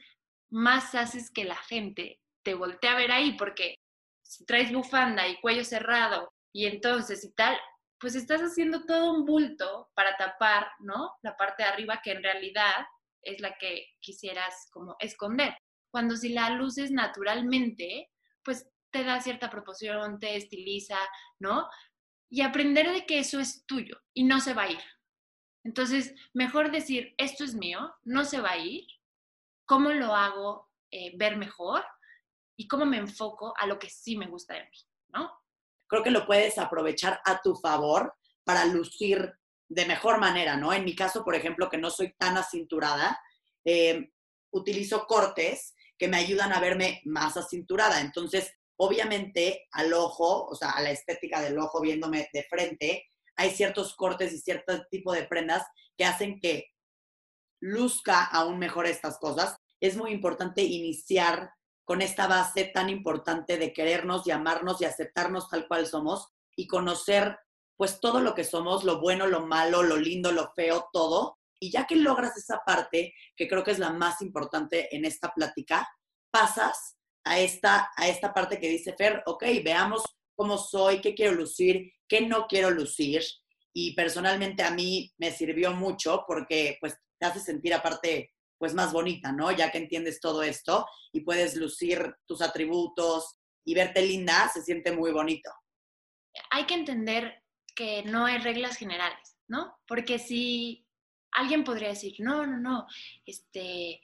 más 0.50 0.96
haces 0.96 1.30
que 1.30 1.44
la 1.44 1.56
gente 1.56 2.22
te 2.44 2.54
voltee 2.54 2.89
a 2.89 2.96
ver 2.96 3.12
ahí, 3.12 3.34
porque 3.38 3.75
si 4.24 4.46
traes 4.46 4.72
bufanda 4.72 5.27
y 5.27 5.39
cuello 5.42 5.63
cerrado 5.63 6.34
y 6.54 6.66
entonces 6.66 7.24
y 7.24 7.34
tal, 7.34 7.58
pues 8.00 8.16
estás 8.16 8.42
haciendo 8.42 8.86
todo 8.86 9.12
un 9.12 9.25
bulto 9.25 9.89
para 9.94 10.16
tapar, 10.18 10.72
¿no? 10.80 11.16
La 11.22 11.36
parte 11.36 11.63
de 11.63 11.70
arriba 11.70 12.01
que 12.04 12.12
en 12.12 12.24
realidad 12.24 12.86
es 13.28 13.42
la 13.42 13.58
que 13.58 13.86
quisieras 14.00 14.70
como 14.72 14.96
esconder. 15.00 15.56
Cuando 15.92 16.16
si 16.16 16.30
la 16.30 16.50
luces 16.52 16.92
naturalmente, 16.92 18.10
pues 18.44 18.70
te 18.92 19.04
da 19.04 19.22
cierta 19.22 19.50
proporción, 19.50 20.20
te 20.20 20.36
estiliza, 20.36 20.98
¿no? 21.40 21.68
Y 22.30 22.42
aprender 22.42 22.92
de 22.92 23.06
que 23.06 23.20
eso 23.20 23.40
es 23.40 23.66
tuyo 23.66 23.98
y 24.14 24.24
no 24.24 24.40
se 24.40 24.54
va 24.54 24.64
a 24.64 24.72
ir. 24.72 24.80
Entonces, 25.64 26.16
mejor 26.34 26.72
decir, 26.72 27.14
esto 27.18 27.44
es 27.44 27.54
mío, 27.54 27.94
no 28.04 28.24
se 28.24 28.40
va 28.40 28.52
a 28.52 28.58
ir, 28.58 28.88
¿cómo 29.66 29.90
lo 29.90 30.16
hago 30.16 30.70
eh, 30.92 31.12
ver 31.18 31.36
mejor? 31.38 31.84
Y 32.58 32.68
cómo 32.68 32.86
me 32.86 32.98
enfoco 32.98 33.54
a 33.58 33.68
lo 33.68 33.78
que 33.78 33.90
sí 33.90 34.18
me 34.18 34.28
gusta 34.28 34.54
de 34.56 34.64
mí, 34.64 34.78
¿no? 35.10 35.32
Creo 35.88 36.04
que 36.04 36.12
lo 36.12 36.26
puedes 36.26 36.58
aprovechar 36.58 37.22
a 37.26 37.42
tu 37.42 37.56
favor 37.56 38.16
para 38.44 38.66
lucir 38.66 39.38
de 39.70 39.86
mejor 39.86 40.20
manera, 40.20 40.56
¿no? 40.56 40.74
En 40.74 40.86
mi 40.86 40.96
caso, 40.96 41.24
por 41.24 41.36
ejemplo, 41.36 41.70
que 41.70 41.78
no 41.78 41.90
soy 41.90 42.14
tan 42.18 42.38
acinturada, 42.38 43.20
eh, 43.66 44.12
utilizo 44.52 45.06
cortes 45.06 45.74
que 45.98 46.08
me 46.08 46.18
ayudan 46.18 46.54
a 46.54 46.60
verme 46.60 47.02
más 47.06 47.38
acinturada. 47.38 48.02
Entonces, 48.02 48.54
obviamente, 48.78 49.68
al 49.72 49.94
ojo, 49.94 50.46
o 50.46 50.56
sea, 50.56 50.72
a 50.72 50.82
la 50.82 50.92
estética 50.92 51.42
del 51.42 51.58
ojo 51.60 51.82
viéndome 51.82 52.30
de 52.32 52.44
frente, 52.44 53.06
hay 53.36 53.52
ciertos 53.52 53.96
cortes 53.96 54.34
y 54.34 54.40
cierto 54.40 54.86
tipo 54.90 55.12
de 55.14 55.24
prendas 55.24 55.64
que 55.98 56.06
hacen 56.06 56.40
que 56.40 56.68
luzca 57.60 58.24
aún 58.24 58.60
mejor 58.60 58.86
estas 58.86 59.18
cosas. 59.18 59.56
Es 59.80 59.96
muy 59.98 60.12
importante 60.12 60.64
iniciar 60.64 61.52
con 61.86 62.02
esta 62.02 62.28
base 62.28 62.66
tan 62.66 62.90
importante 62.90 63.58
de 63.58 63.74
querernos, 63.74 64.26
llamarnos 64.26 64.82
y 64.82 64.86
aceptarnos 64.86 65.50
tal 65.50 65.68
cual 65.68 65.88
somos 65.88 66.28
y 66.56 66.68
conocer 66.68 67.38
pues 67.78 68.00
todo 68.00 68.20
lo 68.20 68.34
que 68.34 68.44
somos, 68.44 68.84
lo 68.84 69.00
bueno, 69.00 69.28
lo 69.28 69.46
malo, 69.46 69.84
lo 69.84 69.96
lindo, 69.98 70.32
lo 70.32 70.52
feo, 70.54 70.90
todo. 70.92 71.38
Y 71.60 71.72
ya 71.72 71.86
que 71.86 71.96
logras 71.96 72.36
esa 72.36 72.62
parte, 72.66 73.14
que 73.36 73.48
creo 73.48 73.64
que 73.64 73.72
es 73.72 73.80
la 73.80 73.92
más 73.92 74.22
importante 74.22 74.94
en 74.96 75.06
esta 75.06 75.32
plática, 75.32 75.88
pasas 76.32 76.98
a 77.24 77.40
esta, 77.40 77.92
a 77.96 78.08
esta 78.08 78.34
parte 78.34 78.60
que 78.60 78.70
dice 78.70 78.94
Fer, 78.98 79.22
ok, 79.26 79.44
veamos 79.64 80.04
cómo 80.36 80.58
soy, 80.58 81.02
qué 81.02 81.14
quiero 81.14 81.34
lucir, 81.34 81.92
qué 82.08 82.22
no 82.22 82.48
quiero 82.48 82.72
lucir. 82.72 83.22
Y 83.74 83.94
personalmente 83.94 84.64
a 84.64 84.72
mí 84.72 85.14
me 85.18 85.32
sirvió 85.32 85.72
mucho 85.72 86.24
porque 86.28 86.78
pues 86.80 86.98
te 87.20 87.26
hace 87.26 87.40
sentir 87.40 87.74
aparte 87.74 88.34
pues 88.58 88.74
más 88.74 88.92
bonita, 88.92 89.32
¿no? 89.32 89.52
Ya 89.52 89.72
que 89.72 89.78
entiendes 89.78 90.20
todo 90.20 90.42
esto 90.42 90.88
y 91.12 91.22
puedes 91.22 91.56
lucir 91.56 92.16
tus 92.26 92.42
atributos 92.42 93.38
y 93.64 93.76
verte 93.76 94.02
linda, 94.02 94.50
se 94.52 94.64
siente 94.64 94.92
muy 94.92 95.12
bonito. 95.12 95.52
Hay 96.50 96.66
que 96.66 96.74
entender 96.74 97.44
que 97.78 98.02
no 98.04 98.26
hay 98.26 98.40
reglas 98.40 98.76
generales, 98.76 99.38
¿no? 99.48 99.78
Porque 99.88 100.18
si 100.18 100.84
alguien 101.32 101.64
podría 101.64 101.90
decir, 101.90 102.16
no, 102.18 102.48
no, 102.48 102.58
no, 102.58 102.88
este, 103.24 104.02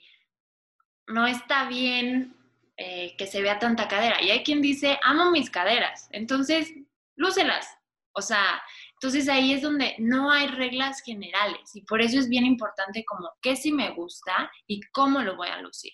no 1.08 1.26
está 1.26 1.68
bien 1.68 2.36
eh, 2.76 3.16
que 3.18 3.26
se 3.26 3.42
vea 3.42 3.58
tanta 3.58 3.88
cadera. 3.88 4.22
Y 4.22 4.30
hay 4.30 4.44
quien 4.44 4.62
dice, 4.62 4.96
amo 5.02 5.32
mis 5.32 5.50
caderas, 5.50 6.08
entonces, 6.12 6.72
lúcelas. 7.16 7.66
O 8.12 8.22
sea, 8.22 8.62
entonces 8.92 9.28
ahí 9.28 9.52
es 9.52 9.62
donde 9.62 9.96
no 9.98 10.30
hay 10.30 10.46
reglas 10.46 11.02
generales 11.02 11.74
y 11.74 11.82
por 11.82 12.00
eso 12.00 12.16
es 12.16 12.28
bien 12.28 12.46
importante 12.46 13.04
como 13.04 13.28
qué 13.42 13.56
sí 13.56 13.72
me 13.72 13.90
gusta 13.90 14.48
y 14.68 14.80
cómo 14.92 15.20
lo 15.20 15.34
voy 15.34 15.48
a 15.48 15.60
lucir. 15.60 15.92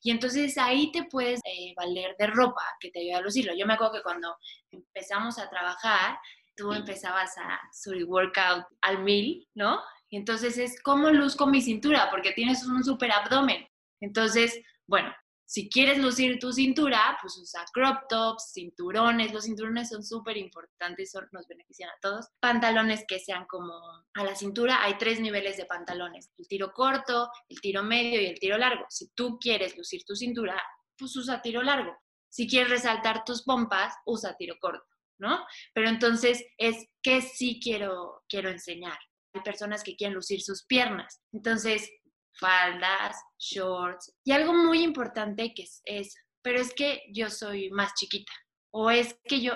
Y 0.00 0.10
entonces 0.10 0.56
ahí 0.56 0.90
te 0.92 1.04
puedes 1.04 1.40
eh, 1.44 1.74
valer 1.76 2.16
de 2.18 2.28
ropa 2.28 2.62
que 2.80 2.90
te 2.90 3.00
ayude 3.00 3.14
a 3.16 3.20
lucirlo. 3.20 3.52
Yo 3.54 3.66
me 3.66 3.74
acuerdo 3.74 3.94
que 3.94 4.02
cuando 4.02 4.34
empezamos 4.70 5.38
a 5.38 5.50
trabajar, 5.50 6.18
tú 6.58 6.72
empezabas 6.72 7.38
a 7.38 7.60
subir 7.72 8.04
workout 8.04 8.66
al 8.82 9.02
mil, 9.04 9.48
¿no? 9.54 9.80
Y 10.10 10.16
entonces 10.16 10.58
es 10.58 10.82
cómo 10.82 11.10
luzco 11.10 11.46
mi 11.46 11.62
cintura, 11.62 12.08
porque 12.10 12.32
tienes 12.32 12.64
un 12.64 12.82
super 12.82 13.12
abdomen. 13.12 13.66
Entonces, 14.00 14.60
bueno, 14.86 15.14
si 15.46 15.70
quieres 15.70 15.98
lucir 15.98 16.38
tu 16.38 16.52
cintura, 16.52 17.16
pues 17.22 17.38
usa 17.38 17.64
crop 17.72 18.08
tops, 18.08 18.52
cinturones. 18.52 19.32
Los 19.32 19.44
cinturones 19.44 19.88
son 19.88 20.02
súper 20.02 20.36
importantes, 20.36 21.12
nos 21.32 21.46
benefician 21.46 21.88
a 21.90 21.98
todos. 22.02 22.26
Pantalones 22.40 23.04
que 23.06 23.18
sean 23.18 23.46
como 23.46 23.72
a 24.14 24.24
la 24.24 24.34
cintura. 24.34 24.82
Hay 24.82 24.98
tres 24.98 25.20
niveles 25.20 25.56
de 25.56 25.64
pantalones. 25.64 26.30
El 26.36 26.48
tiro 26.48 26.72
corto, 26.72 27.30
el 27.48 27.60
tiro 27.60 27.82
medio 27.82 28.20
y 28.20 28.26
el 28.26 28.38
tiro 28.38 28.58
largo. 28.58 28.84
Si 28.90 29.08
tú 29.14 29.38
quieres 29.38 29.76
lucir 29.76 30.02
tu 30.04 30.16
cintura, 30.16 30.60
pues 30.98 31.16
usa 31.16 31.40
tiro 31.40 31.62
largo. 31.62 31.96
Si 32.28 32.46
quieres 32.46 32.70
resaltar 32.70 33.24
tus 33.24 33.42
pompas, 33.42 33.94
usa 34.04 34.34
tiro 34.36 34.56
corto. 34.60 34.97
¿No? 35.18 35.44
Pero 35.74 35.88
entonces 35.88 36.44
es 36.56 36.86
que 37.02 37.20
sí 37.22 37.60
quiero, 37.62 38.22
quiero 38.28 38.50
enseñar. 38.50 38.98
Hay 39.34 39.42
personas 39.42 39.82
que 39.82 39.96
quieren 39.96 40.14
lucir 40.14 40.40
sus 40.40 40.64
piernas. 40.64 41.20
Entonces, 41.32 41.90
faldas, 42.38 43.16
shorts. 43.38 44.14
Y 44.24 44.32
algo 44.32 44.52
muy 44.52 44.82
importante 44.82 45.52
que 45.54 45.62
es, 45.62 45.82
es, 45.84 46.14
pero 46.42 46.60
es 46.60 46.72
que 46.72 47.02
yo 47.12 47.30
soy 47.30 47.70
más 47.70 47.94
chiquita. 47.94 48.32
O 48.70 48.90
es 48.90 49.18
que 49.24 49.40
yo, 49.40 49.54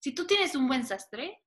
si 0.00 0.14
tú 0.14 0.26
tienes 0.26 0.54
un 0.54 0.68
buen 0.68 0.86
sastre, 0.86 1.40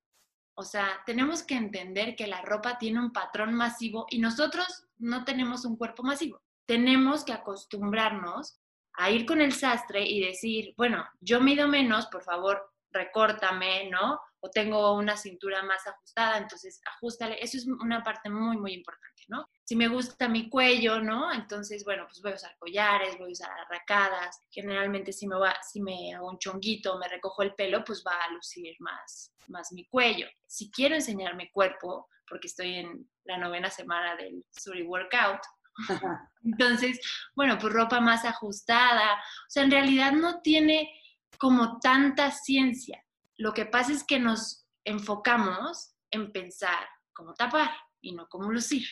o 0.60 0.64
sea, 0.64 1.02
tenemos 1.06 1.44
que 1.44 1.56
entender 1.56 2.16
que 2.16 2.26
la 2.26 2.42
ropa 2.42 2.78
tiene 2.80 3.00
un 3.00 3.14
patrón 3.14 3.54
masivo 3.54 4.08
y 4.10 4.18
nosotros 4.18 4.88
no 4.98 5.24
tenemos 5.24 5.66
un 5.66 5.78
cuerpo 5.78 6.04
masivo. 6.04 6.42
Tenemos 6.66 7.24
que 7.24 7.34
acostumbrarnos 7.34 8.60
a 8.94 9.12
ir 9.12 9.28
con 9.28 9.40
el 9.40 9.54
sastre 9.54 10.04
y 10.04 10.20
decir, 10.20 10.74
bueno, 10.76 11.06
yo 11.20 11.40
mido 11.40 11.68
menos, 11.68 12.08
por 12.08 12.24
favor, 12.24 12.74
recórtame, 12.91 13.89
¿no? 13.89 14.20
O 14.39 14.50
tengo 14.50 14.94
una 14.94 15.17
cintura 15.17 15.63
más 15.63 15.86
ajustada, 15.88 16.38
entonces 16.38 16.79
ajustale. 16.86 17.38
Eso 17.41 17.58
es 17.58 17.67
una 17.67 18.03
parte 18.03 18.29
muy, 18.29 18.58
muy 18.58 18.74
importante, 18.74 19.24
¿no? 19.27 19.50
Si 19.63 19.75
me 19.75 19.88
gusta 19.88 20.27
mi 20.27 20.50
cuello, 20.50 21.00
¿no? 21.00 21.34
Entonces, 21.34 21.84
bueno, 21.84 22.06
pues 22.06 22.22
voy 22.22 22.34
a 22.34 22.36
usar 22.36 22.56
collares, 22.60 23.17
voy 23.17 23.29
a 23.29 23.32
usar 23.34 23.51
arracadas. 23.51 24.41
Generalmente 24.50 25.12
si 25.12 25.27
me, 25.27 25.38
va, 25.38 25.56
si 25.62 25.82
me 25.82 26.13
hago 26.13 26.29
un 26.29 26.38
chonguito, 26.38 26.98
me 26.98 27.08
recojo 27.08 27.41
el 27.44 27.56
pelo, 27.56 27.84
pues 27.84 28.03
va 28.06 28.15
a 28.24 28.32
lucir 28.32 28.75
más, 28.79 29.34
más 29.48 29.72
mi 29.72 29.86
cuello. 29.88 30.27
Si 30.46 30.70
quiero 30.72 30.96
enseñar 30.96 31.36
mi 31.36 31.50
cuerpo, 31.51 32.08
porque 32.29 32.48
estoy 32.48 32.75
en 32.75 33.10
la 33.25 33.38
novena 33.38 33.70
semana 33.70 34.15
del 34.15 34.46
Suri 34.51 34.84
Workout, 34.84 35.41
entonces, 36.44 37.00
bueno, 37.36 37.58
pues 37.60 37.74
ropa 37.74 38.00
más 38.00 38.25
ajustada. 38.25 39.15
O 39.15 39.50
sea, 39.50 39.63
en 39.63 39.72
realidad 39.72 40.12
no 40.12 40.41
tiene 40.41 40.89
como 41.38 41.79
tanta 41.79 42.31
ciencia. 42.31 43.03
Lo 43.38 43.53
que 43.53 43.65
pasa 43.65 43.91
es 43.91 44.03
que 44.03 44.19
nos 44.19 44.65
enfocamos 44.84 45.93
en 46.12 46.31
pensar 46.31 46.88
cómo 47.13 47.34
tapar 47.34 47.69
y 48.01 48.13
no 48.13 48.27
cómo 48.29 48.50
lucir. 48.51 48.86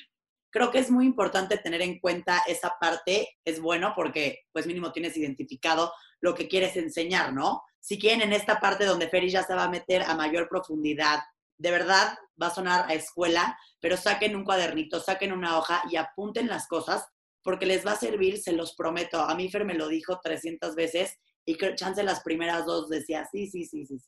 Creo 0.50 0.72
que 0.72 0.80
es 0.80 0.90
muy 0.90 1.06
importante 1.06 1.58
tener 1.58 1.82
en 1.82 2.00
cuenta 2.00 2.42
esa 2.48 2.76
parte, 2.80 3.38
es 3.44 3.60
bueno 3.60 3.94
porque 3.96 4.46
pues 4.54 4.68
mínimo 4.68 4.92
tienes 4.92 5.18
identificado 5.18 5.92
lo 6.22 6.34
que 6.34 6.48
quieres 6.48 6.78
enseñar, 6.78 7.34
¿no? 7.34 7.64
Si 7.80 8.00
quieren 8.00 8.22
en 8.22 8.34
esta 8.34 8.60
parte 8.60 8.86
donde 8.86 9.10
Ferry 9.10 9.30
ya 9.30 9.44
se 9.44 9.54
va 9.54 9.66
a 9.66 9.70
meter 9.70 10.04
a 10.04 10.16
mayor 10.16 10.48
profundidad, 10.48 11.20
de 11.58 11.72
verdad 11.72 12.18
va 12.42 12.48
a 12.48 12.56
sonar 12.56 12.90
a 12.90 12.94
escuela, 12.94 13.58
pero 13.80 13.98
saquen 13.98 14.36
un 14.36 14.44
cuadernito, 14.44 15.00
saquen 15.00 15.32
una 15.32 15.58
hoja 15.58 15.84
y 15.90 15.98
apunten 15.98 16.48
las 16.48 16.68
cosas 16.68 17.06
porque 17.44 17.66
les 17.66 17.86
va 17.86 17.92
a 17.92 17.98
servir, 17.98 18.40
se 18.42 18.54
los 18.54 18.76
prometo. 18.76 19.22
A 19.22 19.36
mí 19.36 19.50
Fer 19.52 19.66
me 19.66 19.76
lo 19.76 19.88
dijo 19.88 20.20
300 20.22 20.76
veces 20.76 21.20
y 21.46 21.56
que 21.58 21.76
chance 21.76 22.02
las 22.04 22.22
primeras 22.22 22.66
dos 22.66 22.90
decía, 22.90 23.28
sí, 23.32 23.48
sí, 23.48 23.66
sí, 23.66 23.86
sí. 23.86 24.00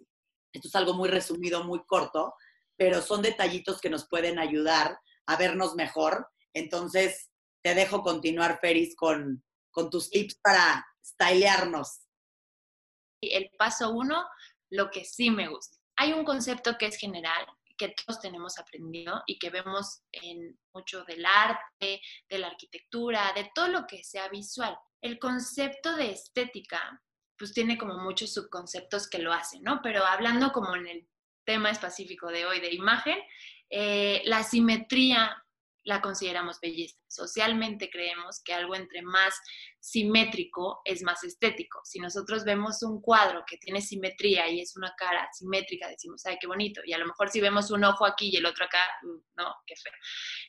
Esto 0.51 0.67
es 0.67 0.75
algo 0.75 0.93
muy 0.93 1.09
resumido, 1.09 1.63
muy 1.63 1.85
corto, 1.85 2.33
pero 2.77 3.01
son 3.01 3.21
detallitos 3.21 3.79
que 3.79 3.89
nos 3.89 4.07
pueden 4.07 4.39
ayudar 4.39 4.99
a 5.27 5.35
vernos 5.37 5.75
mejor. 5.75 6.27
Entonces, 6.53 7.29
te 7.63 7.75
dejo 7.75 8.01
continuar, 8.01 8.59
Feris, 8.59 8.95
con, 8.95 9.43
con 9.71 9.89
tus 9.89 10.09
tips 10.09 10.39
para 10.41 10.85
stylearnos. 11.05 11.99
El 13.21 13.49
paso 13.57 13.91
uno, 13.91 14.25
lo 14.71 14.89
que 14.89 15.05
sí 15.05 15.29
me 15.29 15.47
gusta. 15.47 15.77
Hay 15.97 16.13
un 16.13 16.23
concepto 16.23 16.77
que 16.77 16.87
es 16.87 16.97
general, 16.97 17.45
que 17.77 17.89
todos 17.89 18.19
tenemos 18.19 18.57
aprendido 18.57 19.23
y 19.27 19.37
que 19.37 19.49
vemos 19.49 20.01
en 20.11 20.59
mucho 20.73 21.03
del 21.05 21.25
arte, 21.25 22.01
de 22.29 22.37
la 22.39 22.47
arquitectura, 22.47 23.31
de 23.33 23.49
todo 23.53 23.67
lo 23.67 23.85
que 23.87 24.03
sea 24.03 24.27
visual. 24.29 24.77
El 25.01 25.19
concepto 25.19 25.95
de 25.95 26.11
estética 26.11 27.01
pues 27.37 27.53
tiene 27.53 27.77
como 27.77 27.97
muchos 27.97 28.33
subconceptos 28.33 29.09
que 29.09 29.19
lo 29.19 29.33
hacen, 29.33 29.63
¿no? 29.63 29.81
Pero 29.81 30.05
hablando 30.05 30.51
como 30.51 30.75
en 30.75 30.87
el 30.87 31.07
tema 31.45 31.69
específico 31.69 32.27
de 32.27 32.45
hoy 32.45 32.59
de 32.59 32.73
imagen, 32.73 33.17
eh, 33.69 34.21
la 34.25 34.43
simetría 34.43 35.43
la 35.87 36.01
consideramos 36.01 36.59
belleza. 36.59 36.97
Socialmente 37.07 37.89
creemos 37.89 38.41
que 38.43 38.53
algo 38.53 38.75
entre 38.75 39.01
más 39.01 39.33
simétrico 39.79 40.81
es 40.83 41.01
más 41.01 41.23
estético. 41.23 41.79
Si 41.85 41.99
nosotros 41.99 42.43
vemos 42.43 42.83
un 42.83 43.01
cuadro 43.01 43.45
que 43.47 43.57
tiene 43.57 43.81
simetría 43.81 44.49
y 44.49 44.59
es 44.59 44.75
una 44.75 44.93
cara 44.97 45.29
simétrica, 45.31 45.87
decimos, 45.87 46.25
ay, 46.25 46.37
qué 46.41 46.47
bonito. 46.47 46.81
Y 46.85 46.91
a 46.91 46.97
lo 46.97 47.05
mejor 47.05 47.29
si 47.29 47.39
vemos 47.39 47.71
un 47.71 47.85
ojo 47.85 48.05
aquí 48.05 48.29
y 48.33 48.35
el 48.35 48.45
otro 48.45 48.65
acá, 48.65 48.83
mm, 49.01 49.37
no, 49.37 49.55
qué 49.65 49.75
feo. 49.77 49.93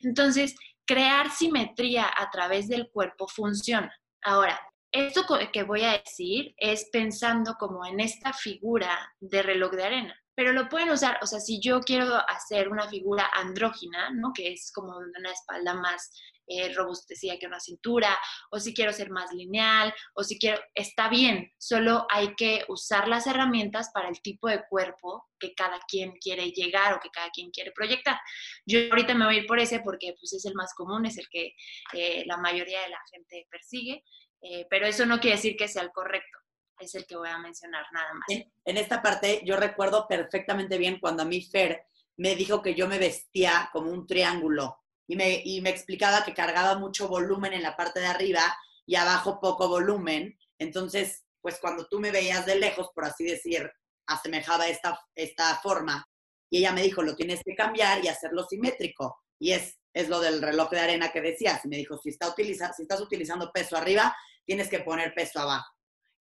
Entonces, 0.01 0.55
crear 0.85 1.31
simetría 1.31 2.11
a 2.17 2.29
través 2.29 2.67
del 2.67 2.89
cuerpo 2.89 3.25
funciona. 3.25 3.93
Ahora, 4.21 4.59
esto 4.91 5.23
que 5.53 5.63
voy 5.63 5.83
a 5.83 5.97
decir 5.97 6.53
es 6.57 6.89
pensando 6.91 7.55
como 7.59 7.85
en 7.85 7.99
esta 7.99 8.33
figura 8.33 9.13
de 9.19 9.41
reloj 9.43 9.71
de 9.71 9.83
arena 9.83 10.15
pero 10.39 10.53
lo 10.53 10.69
pueden 10.69 10.89
usar, 10.89 11.19
o 11.21 11.25
sea, 11.25 11.41
si 11.41 11.59
yo 11.59 11.81
quiero 11.81 12.15
hacer 12.29 12.69
una 12.69 12.87
figura 12.87 13.29
andrógina, 13.33 14.09
¿no? 14.11 14.31
Que 14.33 14.53
es 14.53 14.71
como 14.73 14.95
una 14.97 15.31
espalda 15.33 15.73
más 15.73 16.13
eh, 16.47 16.73
robustecida 16.73 17.37
que 17.37 17.45
una 17.45 17.59
cintura, 17.59 18.17
o 18.49 18.57
si 18.57 18.73
quiero 18.73 18.93
ser 18.93 19.09
más 19.09 19.33
lineal, 19.33 19.93
o 20.13 20.23
si 20.23 20.39
quiero, 20.39 20.57
está 20.73 21.09
bien, 21.09 21.51
solo 21.57 22.07
hay 22.09 22.35
que 22.35 22.63
usar 22.69 23.09
las 23.09 23.27
herramientas 23.27 23.91
para 23.93 24.07
el 24.07 24.21
tipo 24.21 24.47
de 24.47 24.63
cuerpo 24.69 25.27
que 25.37 25.53
cada 25.53 25.77
quien 25.89 26.13
quiere 26.13 26.51
llegar 26.51 26.93
o 26.93 27.01
que 27.01 27.09
cada 27.09 27.29
quien 27.31 27.51
quiere 27.51 27.73
proyectar. 27.73 28.17
Yo 28.65 28.79
ahorita 28.91 29.15
me 29.15 29.25
voy 29.25 29.35
a 29.35 29.39
ir 29.39 29.45
por 29.45 29.59
ese 29.59 29.81
porque 29.81 30.15
pues, 30.17 30.31
es 30.31 30.45
el 30.45 30.55
más 30.55 30.73
común, 30.73 31.05
es 31.05 31.17
el 31.17 31.27
que 31.27 31.53
eh, 31.91 32.23
la 32.25 32.37
mayoría 32.37 32.81
de 32.83 32.89
la 32.89 33.01
gente 33.11 33.45
persigue, 33.51 34.05
eh, 34.41 34.65
pero 34.69 34.87
eso 34.87 35.05
no 35.05 35.19
quiere 35.19 35.37
decir 35.37 35.55
que 35.55 35.67
sea 35.67 35.83
el 35.83 35.91
correcto 35.91 36.39
es 36.79 36.95
el 36.95 37.05
que 37.05 37.15
voy 37.15 37.29
a 37.29 37.37
mencionar 37.37 37.85
nada 37.91 38.13
más. 38.13 38.27
En, 38.65 38.77
esta 38.77 39.01
parte 39.01 39.41
yo 39.45 39.57
recuerdo 39.57 40.07
perfectamente 40.07 40.77
bien 40.77 40.99
cuando 40.99 41.23
a 41.23 41.25
mí 41.25 41.41
Fer 41.41 41.85
me 42.17 42.35
dijo 42.35 42.61
que 42.61 42.75
yo 42.75 42.87
me 42.87 42.97
vestía 42.97 43.69
como 43.71 43.91
un 43.91 44.07
triángulo 44.07 44.77
y 45.07 45.15
me, 45.15 45.41
y 45.43 45.61
me 45.61 45.69
explicaba 45.69 46.23
que 46.23 46.33
cargaba 46.33 46.77
mucho 46.77 47.07
volumen 47.07 47.53
en 47.53 47.63
la 47.63 47.75
parte 47.75 47.99
de 47.99 48.07
arriba 48.07 48.41
y 48.85 48.95
abajo 48.95 49.39
poco 49.39 49.67
volumen. 49.67 50.37
Entonces, 50.57 51.25
pues 51.41 51.59
cuando 51.59 51.87
tú 51.87 51.99
me 51.99 52.11
veías 52.11 52.45
de 52.45 52.55
lejos, 52.55 52.89
por 52.93 53.05
así 53.05 53.23
decir, 53.23 53.69
asemejaba 54.07 54.67
esta, 54.67 54.99
esta 55.15 55.55
forma. 55.57 56.05
Y 56.49 56.59
ella 56.59 56.71
me 56.71 56.81
dijo, 56.81 57.01
lo 57.01 57.15
tienes 57.15 57.41
que 57.43 57.55
cambiar 57.55 58.03
y 58.03 58.07
hacerlo 58.07 58.43
simétrico. 58.43 59.19
Y 59.39 59.51
es, 59.51 59.79
es 59.93 60.09
lo 60.09 60.19
del 60.19 60.41
reloj 60.41 60.69
de 60.71 60.79
arena 60.79 61.11
que 61.11 61.21
decías. 61.21 61.63
Y 61.65 61.67
me 61.69 61.77
dijo, 61.77 61.97
si, 61.97 62.09
está 62.09 62.27
utiliza, 62.29 62.73
si 62.73 62.83
estás 62.83 62.99
utilizando 63.01 63.51
peso 63.51 63.77
arriba, 63.77 64.15
tienes 64.49 64.67
que 64.67 64.79
poner 64.79 65.13
peso 65.13 65.39
abajo. 65.39 65.71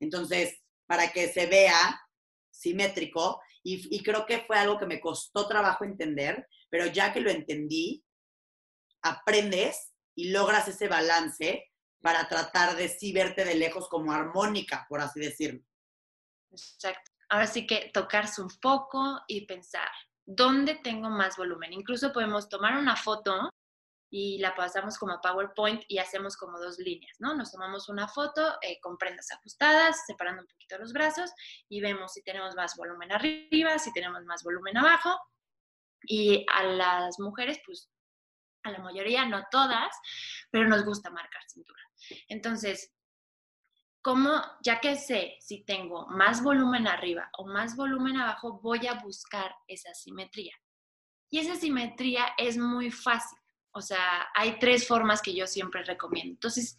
Entonces, 0.00 0.60
para 0.86 1.10
que 1.12 1.32
se 1.32 1.46
vea 1.46 1.98
simétrico, 2.50 3.40
y, 3.62 4.02
creo 4.02 4.26
que 4.26 4.40
fue 4.40 4.58
algo 4.58 4.78
que 4.78 4.84
me 4.84 5.00
costó 5.00 5.48
trabajo 5.48 5.84
entender, 5.84 6.46
pero 6.68 6.84
ya 6.84 7.10
que 7.10 7.22
lo 7.22 7.30
entendí, 7.30 8.04
aprendes 9.00 9.94
y 10.14 10.28
logras 10.28 10.68
ese 10.68 10.88
balance 10.88 11.72
para 12.02 12.28
tratar 12.28 12.76
de 12.76 12.90
sí 12.90 13.14
verte 13.14 13.46
de 13.46 13.54
lejos 13.54 13.88
como 13.88 14.12
armónica, 14.12 14.84
por 14.90 15.00
así 15.00 15.20
decirlo. 15.20 15.64
Exacto. 16.50 17.10
Ahora 17.30 17.46
sí 17.46 17.66
que 17.66 17.90
tocarse 17.94 18.42
un 18.42 18.50
poco 18.60 19.22
y 19.26 19.46
pensar, 19.46 19.90
¿dónde 20.26 20.74
tengo 20.82 21.08
más 21.08 21.38
volumen? 21.38 21.72
Incluso 21.72 22.12
podemos 22.12 22.46
tomar 22.50 22.76
una 22.76 22.94
foto 22.94 23.48
y 24.10 24.38
la 24.38 24.54
pasamos 24.54 24.96
como 24.96 25.14
a 25.14 25.20
PowerPoint 25.20 25.82
y 25.88 25.98
hacemos 25.98 26.36
como 26.36 26.58
dos 26.58 26.78
líneas, 26.78 27.16
¿no? 27.18 27.34
Nos 27.34 27.52
tomamos 27.52 27.88
una 27.88 28.08
foto 28.08 28.56
eh, 28.62 28.78
con 28.80 28.96
prendas 28.96 29.30
ajustadas, 29.32 30.04
separando 30.06 30.42
un 30.42 30.48
poquito 30.48 30.78
los 30.78 30.92
brazos 30.92 31.30
y 31.68 31.80
vemos 31.80 32.12
si 32.12 32.22
tenemos 32.22 32.54
más 32.54 32.76
volumen 32.76 33.12
arriba, 33.12 33.78
si 33.78 33.92
tenemos 33.92 34.24
más 34.24 34.42
volumen 34.42 34.76
abajo. 34.78 35.18
Y 36.02 36.46
a 36.54 36.62
las 36.62 37.18
mujeres, 37.18 37.60
pues 37.66 37.90
a 38.62 38.70
la 38.70 38.78
mayoría, 38.78 39.26
no 39.26 39.44
todas, 39.50 39.94
pero 40.50 40.68
nos 40.68 40.84
gusta 40.84 41.10
marcar 41.10 41.42
cintura. 41.48 41.82
Entonces, 42.28 42.94
¿cómo, 44.00 44.40
ya 44.62 44.80
que 44.80 44.96
sé 44.96 45.36
si 45.40 45.64
tengo 45.64 46.06
más 46.06 46.42
volumen 46.42 46.86
arriba 46.86 47.28
o 47.36 47.46
más 47.46 47.76
volumen 47.76 48.16
abajo, 48.16 48.60
voy 48.62 48.86
a 48.86 48.94
buscar 48.94 49.54
esa 49.66 49.92
simetría? 49.92 50.54
Y 51.30 51.40
esa 51.40 51.56
simetría 51.56 52.28
es 52.38 52.56
muy 52.56 52.90
fácil 52.90 53.37
o 53.78 53.82
sea, 53.82 54.28
hay 54.34 54.58
tres 54.58 54.86
formas 54.86 55.22
que 55.22 55.34
yo 55.34 55.46
siempre 55.46 55.82
recomiendo. 55.84 56.32
Entonces, 56.32 56.76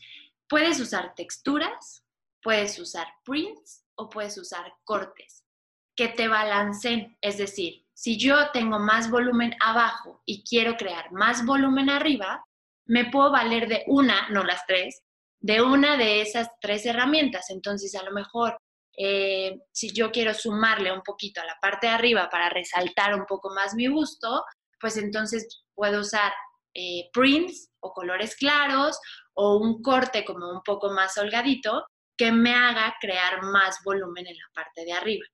puedes 0.47 0.79
usar 0.79 1.15
texturas, 1.15 2.03
puedes 2.41 2.77
usar 2.77 3.07
prints 3.23 3.85
o 3.95 4.09
puedes 4.09 4.37
usar 4.37 4.73
cortes 4.83 5.45
que 5.95 6.09
te 6.09 6.27
balanceen. 6.27 7.17
Es 7.21 7.37
decir, 7.37 7.85
si 7.93 8.17
yo 8.17 8.51
tengo 8.51 8.79
más 8.79 9.09
volumen 9.09 9.55
abajo 9.59 10.21
y 10.25 10.43
quiero 10.43 10.77
crear 10.77 11.11
más 11.11 11.45
volumen 11.45 11.89
arriba, 11.89 12.43
me 12.85 13.05
puedo 13.05 13.31
valer 13.31 13.67
de 13.67 13.83
una, 13.87 14.29
no 14.29 14.43
las 14.43 14.65
tres, 14.65 15.01
de 15.39 15.61
una 15.61 15.97
de 15.97 16.21
esas 16.21 16.49
tres 16.61 16.85
herramientas. 16.85 17.49
Entonces, 17.49 17.95
a 17.95 18.03
lo 18.03 18.11
mejor, 18.11 18.57
eh, 18.97 19.59
si 19.71 19.91
yo 19.93 20.11
quiero 20.11 20.33
sumarle 20.33 20.91
un 20.91 21.01
poquito 21.01 21.39
a 21.41 21.45
la 21.45 21.57
parte 21.61 21.87
de 21.87 21.93
arriba 21.93 22.29
para 22.29 22.49
resaltar 22.49 23.15
un 23.15 23.25
poco 23.25 23.53
más 23.53 23.75
mi 23.75 23.87
busto, 23.87 24.43
pues 24.79 24.97
entonces 24.97 25.63
puedo 25.75 26.01
usar 26.01 26.31
eh, 26.73 27.09
prints 27.13 27.69
o 27.79 27.91
colores 27.93 28.35
claros 28.35 28.99
o 29.33 29.57
un 29.57 29.81
corte 29.81 30.25
como 30.25 30.51
un 30.51 30.61
poco 30.63 30.91
más 30.91 31.17
holgadito 31.17 31.85
que 32.19 32.31
me 32.33 32.53
haga 32.53 32.95
crear 32.99 33.41
más 33.43 33.77
volumen 33.85 34.27
en 34.27 34.35
la 34.35 34.49
parte 34.53 34.83
de 34.83 34.91
arriba. 34.91 35.25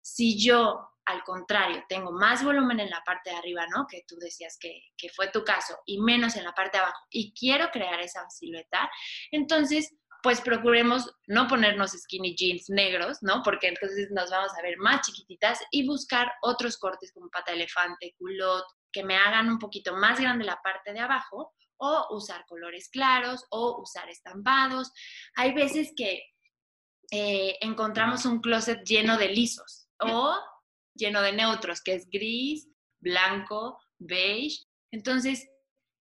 Si 0.00 0.40
yo, 0.40 0.88
al 1.04 1.24
contrario, 1.24 1.84
tengo 1.88 2.12
más 2.12 2.44
volumen 2.44 2.78
en 2.78 2.90
la 2.90 3.02
parte 3.04 3.30
de 3.30 3.36
arriba, 3.36 3.66
¿no? 3.74 3.86
Que 3.90 4.04
tú 4.06 4.16
decías 4.20 4.56
que, 4.60 4.80
fue 5.16 5.32
tu 5.32 5.42
caso, 5.42 5.76
y 5.84 6.00
menos 6.00 6.36
en 6.36 6.44
la 6.44 6.52
parte 6.52 6.78
de 6.78 6.84
abajo, 6.84 7.04
y 7.10 7.34
quiero 7.34 7.70
crear 7.70 8.00
esa 8.00 8.30
silueta, 8.30 8.88
entonces 9.32 9.92
pues 10.22 10.40
procuremos 10.40 11.12
no 11.26 11.46
ponernos 11.46 11.92
skinny 11.92 12.36
jeans 12.36 12.68
negros, 12.68 13.18
¿no? 13.20 13.42
Porque 13.42 13.68
entonces 13.68 14.08
nos 14.12 14.30
vamos 14.30 14.52
a 14.56 14.62
ver 14.62 14.76
más 14.78 15.06
chiquititas 15.06 15.60
y 15.70 15.86
buscar 15.86 16.30
otros 16.42 16.76
cortes 16.78 17.12
como 17.12 17.30
pata 17.30 17.52
elefante, 17.52 18.14
culot, 18.18 18.64
que 18.92 19.04
me 19.04 19.16
hagan 19.16 19.48
un 19.48 19.58
poquito 19.58 19.96
más 19.96 20.20
grande 20.20 20.44
la 20.44 20.60
parte 20.62 20.92
de 20.92 21.00
abajo 21.00 21.54
o 21.78 22.06
usar 22.10 22.44
colores 22.46 22.88
claros 22.88 23.46
o 23.50 23.80
usar 23.80 24.08
estampados. 24.08 24.92
Hay 25.36 25.52
veces 25.52 25.92
que 25.96 26.22
eh, 27.10 27.56
encontramos 27.60 28.24
un 28.26 28.40
closet 28.40 28.82
lleno 28.84 29.16
de 29.16 29.28
lisos 29.28 29.88
o 30.00 30.36
lleno 30.94 31.22
de 31.22 31.32
neutros, 31.32 31.80
que 31.80 31.94
es 31.94 32.08
gris, 32.10 32.68
blanco, 33.00 33.78
beige. 33.98 34.64
Entonces, 34.90 35.48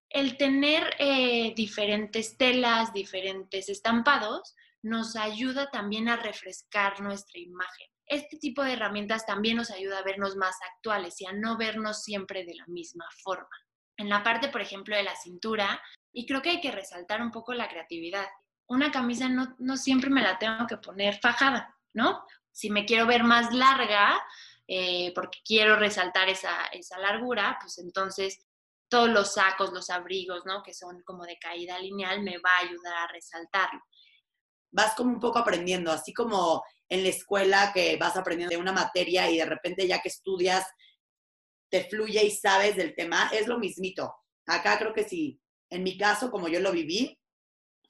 el 0.09 0.37
tener 0.37 0.95
eh, 0.99 1.53
diferentes 1.55 2.37
telas, 2.37 2.93
diferentes 2.93 3.69
estampados, 3.69 4.55
nos 4.81 5.15
ayuda 5.15 5.69
también 5.69 6.09
a 6.09 6.15
refrescar 6.15 7.01
nuestra 7.01 7.39
imagen 7.39 7.87
este 8.07 8.37
tipo 8.37 8.63
de 8.63 8.73
herramientas 8.73 9.25
también 9.25 9.57
nos 9.57 9.69
ayuda 9.69 9.99
a 9.99 10.03
vernos 10.03 10.35
más 10.35 10.55
actuales 10.73 11.19
y 11.21 11.25
a 11.25 11.33
no 11.33 11.57
vernos 11.57 12.03
siempre 12.03 12.45
de 12.45 12.55
la 12.55 12.65
misma 12.67 13.05
forma. 13.23 13.49
En 13.97 14.09
la 14.09 14.23
parte, 14.23 14.47
por 14.49 14.61
ejemplo, 14.61 14.95
de 14.95 15.03
la 15.03 15.15
cintura, 15.15 15.81
y 16.13 16.25
creo 16.25 16.41
que 16.41 16.51
hay 16.51 16.61
que 16.61 16.71
resaltar 16.71 17.21
un 17.21 17.31
poco 17.31 17.53
la 17.53 17.67
creatividad. 17.67 18.27
Una 18.67 18.91
camisa 18.91 19.27
no, 19.29 19.77
siempre 19.77 20.09
me 20.09 20.21
la 20.21 20.37
tengo 20.39 20.67
que 20.67 20.77
poner 20.77 21.19
fajada, 21.19 21.75
¿no? 21.93 22.23
Si 22.51 22.69
me 22.69 22.85
quiero 22.85 23.05
ver 23.05 23.23
más 23.23 23.53
larga, 23.53 24.21
eh, 24.67 25.11
porque 25.13 25.39
quiero 25.45 25.75
resaltar 25.75 26.29
esa, 26.29 26.65
esa 26.67 26.97
largura, 26.99 27.57
pues 27.61 27.77
entonces 27.77 28.45
todos 28.89 29.09
los 29.09 29.33
sacos, 29.33 29.73
los 29.73 29.89
abrigos, 29.89 30.45
¿no? 30.45 30.63
Que 30.63 30.73
son 30.73 31.01
como 31.03 31.25
de 31.25 31.37
caída 31.39 31.77
lineal, 31.79 32.23
me 32.23 32.37
va 32.37 32.51
a 32.51 32.65
ayudar 32.65 32.93
a 32.97 33.07
resaltarlo. 33.07 33.81
Vas 34.71 34.95
como 34.95 35.11
un 35.11 35.19
poco 35.19 35.39
aprendiendo, 35.39 35.91
así 35.91 36.13
como 36.13 36.63
en 36.89 37.03
la 37.03 37.09
escuela 37.09 37.71
que 37.73 37.97
vas 37.97 38.15
aprendiendo 38.15 38.55
de 38.55 38.61
una 38.61 38.71
materia 38.71 39.29
y 39.29 39.37
de 39.37 39.45
repente 39.45 39.87
ya 39.87 40.01
que 40.01 40.09
estudias 40.09 40.65
te 41.69 41.83
fluye 41.85 42.23
y 42.23 42.31
sabes 42.31 42.75
del 42.75 42.95
tema, 42.95 43.29
es 43.33 43.47
lo 43.47 43.59
mismito. 43.59 44.13
Acá 44.45 44.77
creo 44.77 44.93
que 44.93 45.03
sí, 45.03 45.39
en 45.69 45.83
mi 45.83 45.97
caso, 45.97 46.31
como 46.31 46.47
yo 46.47 46.59
lo 46.59 46.71
viví, 46.71 47.19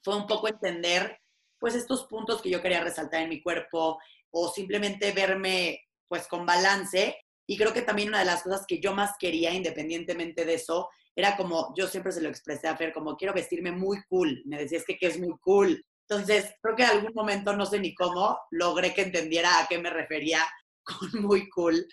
fue 0.02 0.16
un 0.16 0.26
poco 0.26 0.48
entender 0.48 1.18
pues 1.58 1.74
estos 1.74 2.06
puntos 2.06 2.40
que 2.40 2.50
yo 2.50 2.62
quería 2.62 2.82
resaltar 2.82 3.22
en 3.22 3.28
mi 3.28 3.42
cuerpo 3.42 3.98
o 4.30 4.48
simplemente 4.48 5.12
verme 5.12 5.80
pues 6.08 6.26
con 6.26 6.46
balance. 6.46 7.16
Y 7.46 7.56
creo 7.56 7.72
que 7.72 7.82
también 7.82 8.08
una 8.08 8.20
de 8.20 8.24
las 8.24 8.42
cosas 8.42 8.64
que 8.66 8.80
yo 8.80 8.94
más 8.94 9.12
quería, 9.18 9.52
independientemente 9.52 10.44
de 10.44 10.54
eso, 10.54 10.88
era 11.16 11.36
como, 11.36 11.74
yo 11.76 11.88
siempre 11.88 12.12
se 12.12 12.20
lo 12.20 12.28
expresé 12.28 12.68
a 12.68 12.76
Fer, 12.76 12.92
como 12.92 13.16
quiero 13.16 13.34
vestirme 13.34 13.72
muy 13.72 14.02
cool. 14.08 14.42
Me 14.44 14.58
decía, 14.58 14.78
es 14.78 14.84
que, 14.84 14.96
que 14.96 15.06
es 15.06 15.18
muy 15.18 15.36
cool. 15.40 15.84
Entonces, 16.08 16.54
creo 16.62 16.74
que 16.74 16.84
en 16.84 16.90
algún 16.90 17.12
momento, 17.14 17.54
no 17.54 17.66
sé 17.66 17.78
ni 17.78 17.94
cómo, 17.94 18.38
logré 18.50 18.94
que 18.94 19.02
entendiera 19.02 19.58
a 19.58 19.66
qué 19.66 19.78
me 19.78 19.90
refería 19.90 20.42
con 20.82 21.22
muy 21.22 21.48
cool. 21.50 21.86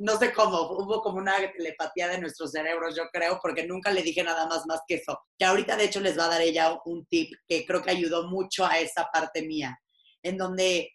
no 0.00 0.18
sé 0.18 0.32
cómo, 0.32 0.62
hubo 0.72 1.00
como 1.00 1.18
una 1.18 1.36
telepatía 1.52 2.08
de 2.08 2.18
nuestros 2.18 2.50
cerebros, 2.50 2.96
yo 2.96 3.04
creo, 3.12 3.38
porque 3.40 3.66
nunca 3.66 3.92
le 3.92 4.02
dije 4.02 4.24
nada 4.24 4.46
más 4.46 4.66
más 4.66 4.80
que 4.86 4.96
eso. 4.96 5.20
Que 5.38 5.44
ahorita, 5.44 5.76
de 5.76 5.84
hecho, 5.84 6.00
les 6.00 6.18
va 6.18 6.24
a 6.24 6.30
dar 6.30 6.40
ella 6.40 6.76
un 6.86 7.06
tip 7.06 7.32
que 7.46 7.64
creo 7.64 7.82
que 7.82 7.92
ayudó 7.92 8.28
mucho 8.28 8.66
a 8.66 8.78
esa 8.78 9.08
parte 9.12 9.42
mía, 9.42 9.78
en 10.24 10.36
donde, 10.36 10.90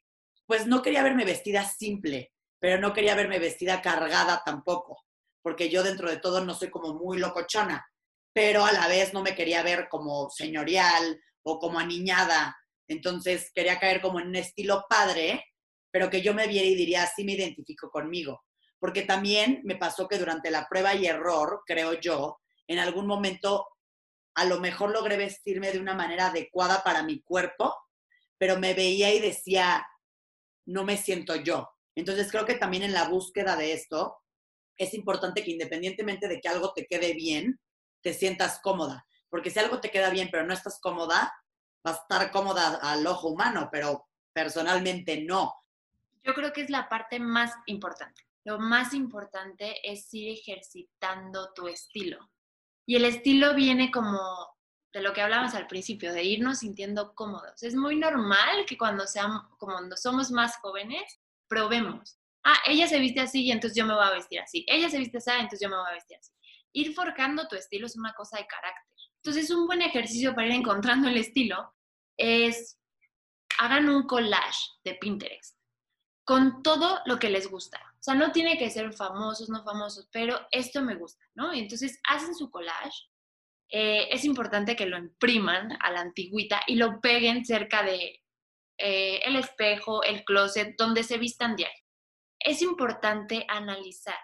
pues, 0.45 0.67
no 0.67 0.81
quería 0.81 1.03
verme 1.03 1.23
vestida 1.23 1.63
simple, 1.63 2.33
pero 2.59 2.81
no 2.81 2.91
quería 2.91 3.15
verme 3.15 3.39
vestida 3.39 3.81
cargada 3.81 4.41
tampoco, 4.45 5.03
porque 5.41 5.69
yo 5.69 5.83
dentro 5.83 6.09
de 6.09 6.17
todo 6.17 6.43
no 6.43 6.53
soy 6.53 6.69
como 6.69 6.95
muy 6.95 7.17
locochona. 7.17 7.85
pero 8.33 8.65
a 8.65 8.73
la 8.73 8.89
vez 8.89 9.13
no 9.13 9.21
me 9.23 9.33
quería 9.35 9.63
ver 9.63 9.87
como 9.89 10.29
señorial 10.29 11.21
o 11.45 11.59
como 11.59 11.79
aniñada. 11.79 12.57
Entonces 12.87 13.51
quería 13.53 13.79
caer 13.79 14.01
como 14.01 14.19
en 14.19 14.27
un 14.27 14.35
estilo 14.35 14.85
padre, 14.89 15.45
pero 15.91 16.09
que 16.09 16.21
yo 16.21 16.33
me 16.33 16.47
viera 16.47 16.67
y 16.67 16.75
diría, 16.75 17.07
sí 17.07 17.23
me 17.23 17.33
identifico 17.33 17.89
conmigo. 17.89 18.43
Porque 18.79 19.03
también 19.03 19.61
me 19.63 19.75
pasó 19.75 20.07
que 20.07 20.17
durante 20.17 20.51
la 20.51 20.67
prueba 20.67 20.93
y 20.95 21.05
error, 21.05 21.61
creo 21.65 21.93
yo, 21.93 22.39
en 22.67 22.79
algún 22.79 23.07
momento 23.07 23.67
a 24.35 24.43
lo 24.45 24.59
mejor 24.59 24.91
logré 24.91 25.17
vestirme 25.17 25.71
de 25.71 25.79
una 25.79 25.93
manera 25.93 26.27
adecuada 26.27 26.83
para 26.83 27.03
mi 27.03 27.21
cuerpo, 27.21 27.73
pero 28.37 28.59
me 28.59 28.73
veía 28.73 29.13
y 29.13 29.19
decía, 29.19 29.85
no 30.65 30.83
me 30.83 30.97
siento 30.97 31.35
yo. 31.35 31.69
Entonces 31.95 32.29
creo 32.29 32.45
que 32.45 32.55
también 32.55 32.83
en 32.83 32.93
la 32.93 33.07
búsqueda 33.07 33.55
de 33.55 33.71
esto 33.71 34.17
es 34.77 34.93
importante 34.93 35.43
que 35.43 35.51
independientemente 35.51 36.27
de 36.27 36.41
que 36.41 36.49
algo 36.49 36.73
te 36.73 36.85
quede 36.85 37.13
bien, 37.13 37.61
te 38.01 38.13
sientas 38.13 38.59
cómoda. 38.61 39.05
Porque 39.35 39.51
si 39.51 39.59
algo 39.59 39.81
te 39.81 39.91
queda 39.91 40.09
bien 40.11 40.29
pero 40.31 40.45
no 40.45 40.53
estás 40.53 40.79
cómoda, 40.79 41.35
va 41.85 41.91
a 41.91 41.95
estar 41.95 42.31
cómoda 42.31 42.79
al 42.81 43.05
ojo 43.05 43.27
humano, 43.27 43.67
pero 43.69 44.07
personalmente 44.31 45.25
no. 45.25 45.53
Yo 46.23 46.33
creo 46.33 46.53
que 46.53 46.61
es 46.61 46.69
la 46.69 46.87
parte 46.87 47.19
más 47.19 47.51
importante. 47.65 48.25
Lo 48.45 48.59
más 48.59 48.93
importante 48.93 49.75
es 49.83 50.07
ir 50.13 50.31
ejercitando 50.31 51.51
tu 51.53 51.67
estilo. 51.67 52.31
Y 52.85 52.95
el 52.95 53.03
estilo 53.03 53.53
viene 53.55 53.91
como 53.91 54.17
de 54.93 55.01
lo 55.01 55.11
que 55.11 55.21
hablábamos 55.21 55.53
al 55.53 55.67
principio, 55.67 56.13
de 56.13 56.23
irnos 56.23 56.59
sintiendo 56.59 57.13
cómodos. 57.13 57.61
Es 57.61 57.75
muy 57.75 57.97
normal 57.97 58.65
que 58.65 58.77
cuando, 58.77 59.05
seamos, 59.05 59.41
cuando 59.59 59.97
somos 59.97 60.31
más 60.31 60.55
jóvenes, 60.59 61.19
probemos. 61.49 62.17
Ah, 62.45 62.55
ella 62.67 62.87
se 62.87 62.99
viste 62.99 63.19
así 63.19 63.43
y 63.43 63.51
entonces 63.51 63.75
yo 63.75 63.85
me 63.85 63.95
voy 63.95 64.05
a 64.05 64.11
vestir 64.11 64.39
así. 64.39 64.63
Ella 64.69 64.89
se 64.89 64.97
viste 64.97 65.17
así, 65.17 65.31
entonces 65.31 65.59
yo 65.59 65.67
me 65.67 65.75
voy 65.75 65.89
a 65.89 65.95
vestir 65.95 66.15
así. 66.17 66.31
Ir 66.71 66.93
forjando 66.93 67.49
tu 67.49 67.57
estilo 67.57 67.85
es 67.85 67.97
una 67.97 68.13
cosa 68.13 68.37
de 68.37 68.47
carácter. 68.47 68.94
Entonces, 69.25 69.49
un 69.49 69.65
buen 69.65 69.81
ejercicio 69.81 70.35
para 70.35 70.45
ir 70.45 70.53
encontrando 70.53 71.07
el 71.07 71.17
estilo 71.17 71.73
es 72.15 72.79
hagan 73.57 73.89
un 73.89 74.05
collage 74.05 74.69
de 74.83 74.93
Pinterest 74.93 75.57
con 76.23 76.61
todo 76.61 76.99
lo 77.07 77.17
que 77.17 77.31
les 77.31 77.49
gusta. 77.49 77.79
O 77.99 78.03
sea, 78.03 78.13
no 78.13 78.31
tiene 78.31 78.55
que 78.59 78.69
ser 78.69 78.93
famosos, 78.93 79.49
no 79.49 79.63
famosos, 79.63 80.07
pero 80.11 80.39
esto 80.51 80.83
me 80.83 80.93
gusta, 80.93 81.25
¿no? 81.33 81.51
Entonces 81.53 81.99
hacen 82.07 82.35
su 82.35 82.51
collage. 82.51 83.09
Eh, 83.71 84.09
es 84.11 84.25
importante 84.25 84.75
que 84.75 84.85
lo 84.85 84.95
impriman 84.95 85.75
a 85.81 85.89
la 85.89 86.01
antigüita 86.01 86.61
y 86.67 86.75
lo 86.75 87.01
peguen 87.01 87.45
cerca 87.45 87.81
de 87.81 88.21
eh, 88.77 89.21
el 89.25 89.37
espejo, 89.37 90.03
el 90.03 90.23
closet, 90.23 90.75
donde 90.77 91.01
se 91.01 91.17
vistan 91.17 91.55
diario. 91.55 91.83
Es 92.39 92.61
importante 92.61 93.43
analizar 93.49 94.19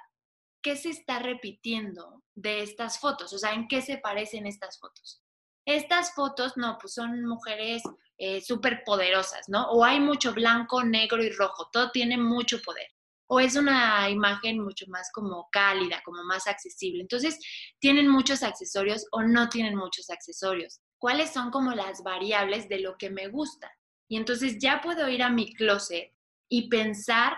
qué 0.62 0.76
se 0.76 0.90
está 0.90 1.20
repitiendo 1.20 2.24
de 2.36 2.62
estas 2.62 3.00
fotos, 3.00 3.34
o 3.34 3.38
sea, 3.38 3.54
en 3.54 3.68
qué 3.68 3.82
se 3.82 3.98
parecen 3.98 4.48
estas 4.48 4.80
fotos. 4.80 5.22
Estas 5.66 6.14
fotos, 6.14 6.58
no, 6.58 6.78
pues 6.80 6.94
son 6.94 7.24
mujeres 7.26 7.84
eh, 8.18 8.42
súper 8.42 8.84
poderosas, 8.84 9.48
¿no? 9.48 9.70
O 9.72 9.84
hay 9.84 10.00
mucho 10.00 10.34
blanco, 10.34 10.84
negro 10.84 11.24
y 11.24 11.30
rojo, 11.30 11.70
todo 11.72 11.92
tiene 11.92 12.18
mucho 12.18 12.62
poder. 12.62 12.88
O 13.28 13.40
es 13.40 13.56
una 13.56 14.10
imagen 14.10 14.60
mucho 14.60 14.86
más 14.90 15.10
como 15.14 15.48
cálida, 15.52 16.02
como 16.04 16.24
más 16.24 16.48
accesible. 16.48 17.02
Entonces, 17.02 17.40
tienen 17.80 18.08
muchos 18.10 18.44
accesorios 18.44 19.06
o 19.12 19.22
no 19.22 19.48
tienen 19.50 19.76
muchos 19.76 20.10
accesorios. 20.10 20.82
¿Cuáles 20.98 21.32
son 21.32 21.50
como 21.50 21.72
las 21.72 22.04
variables 22.04 22.68
de 22.68 22.80
lo 22.80 22.98
que 22.98 23.10
me 23.10 23.28
gusta? 23.30 23.72
Y 24.10 24.18
entonces 24.18 24.58
ya 24.60 24.82
puedo 24.82 25.08
ir 25.08 25.24
a 25.24 25.30
mi 25.30 25.54
closet 25.54 26.14
y 26.50 26.68
pensar 26.68 27.38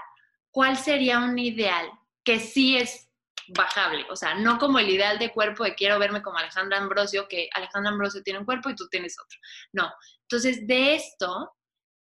cuál 0.49 0.75
sería 0.77 1.19
un 1.19 1.37
ideal 1.37 1.87
que 2.23 2.39
sí 2.39 2.77
es 2.77 3.09
bajable, 3.53 4.05
o 4.09 4.15
sea, 4.15 4.35
no 4.35 4.57
como 4.57 4.79
el 4.79 4.89
ideal 4.89 5.19
de 5.19 5.31
cuerpo 5.31 5.63
de 5.63 5.75
quiero 5.75 5.99
verme 5.99 6.21
como 6.21 6.37
Alejandra 6.37 6.77
Ambrosio, 6.77 7.27
que 7.27 7.49
Alejandra 7.53 7.91
Ambrosio 7.91 8.23
tiene 8.23 8.39
un 8.39 8.45
cuerpo 8.45 8.69
y 8.69 8.75
tú 8.75 8.87
tienes 8.89 9.15
otro. 9.19 9.37
No. 9.71 9.91
Entonces, 10.23 10.65
de 10.67 10.95
esto, 10.95 11.55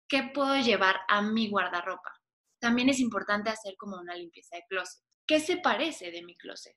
¿qué 0.07 0.31
puedo 0.33 0.57
llevar 0.57 1.01
a 1.07 1.21
mi 1.21 1.49
guardarropa? 1.49 2.11
También 2.59 2.89
es 2.89 2.99
importante 2.99 3.49
hacer 3.49 3.75
como 3.77 3.97
una 3.97 4.15
limpieza 4.15 4.55
de 4.55 4.65
closet. 4.69 5.03
¿Qué 5.27 5.39
se 5.39 5.57
parece 5.57 6.11
de 6.11 6.23
mi 6.23 6.35
closet? 6.37 6.75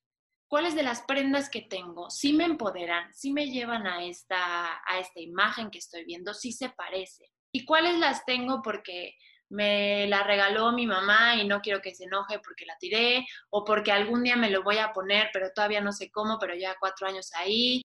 ¿Cuáles 0.48 0.74
de 0.74 0.82
las 0.82 1.02
prendas 1.02 1.50
que 1.50 1.62
tengo 1.62 2.08
sí 2.08 2.32
me 2.32 2.44
empoderan, 2.44 3.12
sí 3.12 3.32
me 3.32 3.50
llevan 3.50 3.86
a 3.86 4.04
esta, 4.04 4.80
a 4.86 4.98
esta 4.98 5.20
imagen 5.20 5.70
que 5.70 5.78
estoy 5.78 6.04
viendo, 6.04 6.32
sí 6.32 6.52
se 6.52 6.70
parece? 6.70 7.30
¿Y 7.52 7.64
cuáles 7.64 7.98
las 7.98 8.24
tengo 8.24 8.62
porque 8.62 9.14
me 9.50 10.06
la 10.08 10.22
regaló 10.22 10.72
mi 10.72 10.86
mamá 10.86 11.36
y 11.36 11.46
no 11.46 11.60
quiero 11.60 11.80
que 11.80 11.94
se 11.94 12.04
enoje 12.04 12.38
porque 12.40 12.66
la 12.66 12.76
tiré, 12.78 13.26
o 13.50 13.64
porque 13.64 13.92
algún 13.92 14.22
día 14.22 14.36
me 14.36 14.50
lo 14.50 14.62
voy 14.62 14.78
a 14.78 14.92
poner, 14.92 15.30
pero 15.32 15.50
todavía 15.54 15.80
no 15.80 15.92
sé 15.92 16.10
cómo, 16.10 16.38
pero 16.38 16.54
ya 16.54 16.76
cuatro 16.78 17.06
años 17.06 17.30
ahí, 17.34 17.82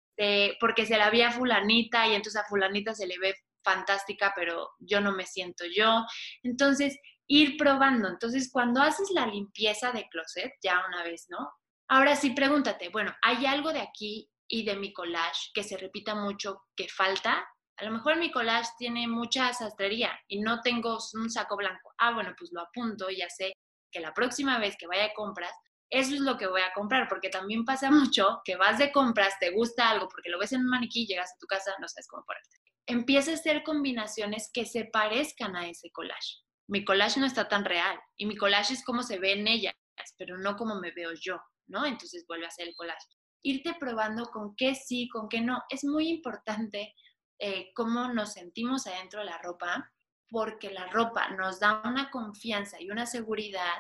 porque 0.60 0.86
se 0.86 0.96
la 0.96 1.10
vi 1.10 1.22
a 1.22 1.30
fulanita 1.30 2.06
y 2.08 2.14
entonces 2.14 2.40
a 2.40 2.46
fulanita 2.46 2.94
se 2.94 3.06
le 3.06 3.18
ve 3.18 3.34
fantástica, 3.62 4.32
pero 4.36 4.70
yo 4.78 5.00
no 5.00 5.12
me 5.12 5.26
siento 5.26 5.64
yo. 5.74 6.04
Entonces, 6.42 6.96
ir 7.26 7.56
probando. 7.56 8.08
Entonces, 8.08 8.48
cuando 8.52 8.80
haces 8.80 9.10
la 9.10 9.26
limpieza 9.26 9.90
de 9.90 10.08
closet, 10.08 10.52
ya 10.62 10.84
una 10.86 11.02
vez, 11.02 11.26
¿no? 11.28 11.50
Ahora 11.88 12.16
sí, 12.16 12.30
pregúntate, 12.30 12.88
bueno, 12.90 13.14
¿hay 13.22 13.44
algo 13.46 13.72
de 13.72 13.80
aquí 13.80 14.30
y 14.48 14.64
de 14.64 14.76
mi 14.76 14.92
collage 14.92 15.50
que 15.52 15.64
se 15.64 15.76
repita 15.76 16.14
mucho 16.14 16.62
que 16.76 16.88
falta? 16.88 17.44
A 17.78 17.84
lo 17.84 17.90
mejor 17.90 18.16
mi 18.16 18.30
collage 18.30 18.70
tiene 18.78 19.06
mucha 19.06 19.52
sastrería 19.52 20.18
y 20.28 20.40
no 20.40 20.62
tengo 20.62 20.98
un 21.14 21.30
saco 21.30 21.56
blanco. 21.56 21.92
Ah, 21.98 22.14
bueno, 22.14 22.34
pues 22.38 22.50
lo 22.52 22.62
apunto 22.62 23.10
y 23.10 23.18
ya 23.18 23.28
sé 23.28 23.52
que 23.92 24.00
la 24.00 24.14
próxima 24.14 24.58
vez 24.58 24.76
que 24.78 24.86
vaya 24.86 25.06
a 25.06 25.14
compras, 25.14 25.52
eso 25.90 26.14
es 26.14 26.20
lo 26.20 26.38
que 26.38 26.46
voy 26.46 26.62
a 26.62 26.72
comprar, 26.74 27.06
porque 27.08 27.28
también 27.28 27.64
pasa 27.64 27.90
mucho 27.90 28.40
que 28.44 28.56
vas 28.56 28.78
de 28.78 28.92
compras, 28.92 29.38
te 29.38 29.50
gusta 29.50 29.90
algo, 29.90 30.08
porque 30.08 30.30
lo 30.30 30.38
ves 30.38 30.52
en 30.52 30.60
un 30.60 30.68
maniquí, 30.68 31.06
llegas 31.06 31.32
a 31.32 31.38
tu 31.38 31.46
casa, 31.46 31.72
no 31.80 31.88
sabes 31.88 32.08
cómo 32.08 32.24
ponerte. 32.24 32.56
Empieza 32.86 33.32
a 33.32 33.34
hacer 33.34 33.62
combinaciones 33.62 34.50
que 34.52 34.64
se 34.64 34.86
parezcan 34.86 35.56
a 35.56 35.68
ese 35.68 35.90
collage. 35.90 36.44
Mi 36.68 36.84
collage 36.84 37.20
no 37.20 37.26
está 37.26 37.48
tan 37.48 37.64
real 37.64 37.98
y 38.16 38.26
mi 38.26 38.36
collage 38.36 38.72
es 38.72 38.84
como 38.84 39.02
se 39.02 39.18
ve 39.18 39.32
en 39.32 39.48
ellas, 39.48 39.74
pero 40.16 40.38
no 40.38 40.56
como 40.56 40.76
me 40.80 40.92
veo 40.92 41.10
yo, 41.14 41.40
¿no? 41.66 41.84
Entonces 41.84 42.24
vuelve 42.26 42.46
a 42.46 42.48
hacer 42.48 42.68
el 42.68 42.74
collage. 42.74 43.06
Irte 43.42 43.74
probando 43.78 44.26
con 44.26 44.54
qué 44.56 44.74
sí, 44.74 45.08
con 45.08 45.28
qué 45.28 45.40
no. 45.40 45.62
Es 45.68 45.84
muy 45.84 46.08
importante 46.08 46.94
eh, 47.38 47.72
cómo 47.74 48.12
nos 48.12 48.32
sentimos 48.32 48.86
adentro 48.86 49.20
de 49.20 49.26
la 49.26 49.38
ropa, 49.38 49.92
porque 50.28 50.70
la 50.70 50.86
ropa 50.86 51.28
nos 51.30 51.60
da 51.60 51.82
una 51.84 52.10
confianza 52.10 52.80
y 52.80 52.90
una 52.90 53.06
seguridad 53.06 53.78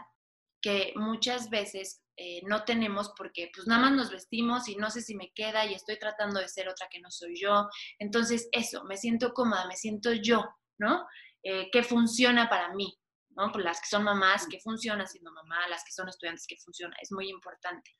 que 0.60 0.92
muchas 0.96 1.50
veces 1.50 2.02
eh, 2.16 2.40
no 2.44 2.64
tenemos 2.64 3.12
porque 3.16 3.50
pues 3.54 3.66
nada 3.66 3.82
más 3.82 3.92
nos 3.92 4.10
vestimos 4.10 4.68
y 4.68 4.76
no 4.76 4.90
sé 4.90 5.02
si 5.02 5.14
me 5.14 5.32
queda 5.34 5.66
y 5.66 5.74
estoy 5.74 5.98
tratando 5.98 6.40
de 6.40 6.48
ser 6.48 6.68
otra 6.68 6.88
que 6.90 7.00
no 7.00 7.10
soy 7.10 7.38
yo. 7.38 7.68
Entonces 7.98 8.48
eso, 8.52 8.84
me 8.84 8.96
siento 8.96 9.32
cómoda, 9.34 9.66
me 9.66 9.76
siento 9.76 10.12
yo, 10.12 10.44
¿no? 10.78 11.06
Eh, 11.42 11.70
que 11.70 11.82
funciona 11.82 12.48
para 12.48 12.74
mí, 12.74 12.98
¿no? 13.30 13.52
Por 13.52 13.62
las 13.62 13.80
que 13.80 13.88
son 13.88 14.04
mamás, 14.04 14.46
que 14.48 14.60
funciona 14.60 15.06
siendo 15.06 15.30
mamá, 15.32 15.68
las 15.68 15.84
que 15.84 15.92
son 15.92 16.08
estudiantes, 16.08 16.46
que 16.46 16.56
funciona, 16.56 16.96
es 17.00 17.12
muy 17.12 17.28
importante. 17.28 17.92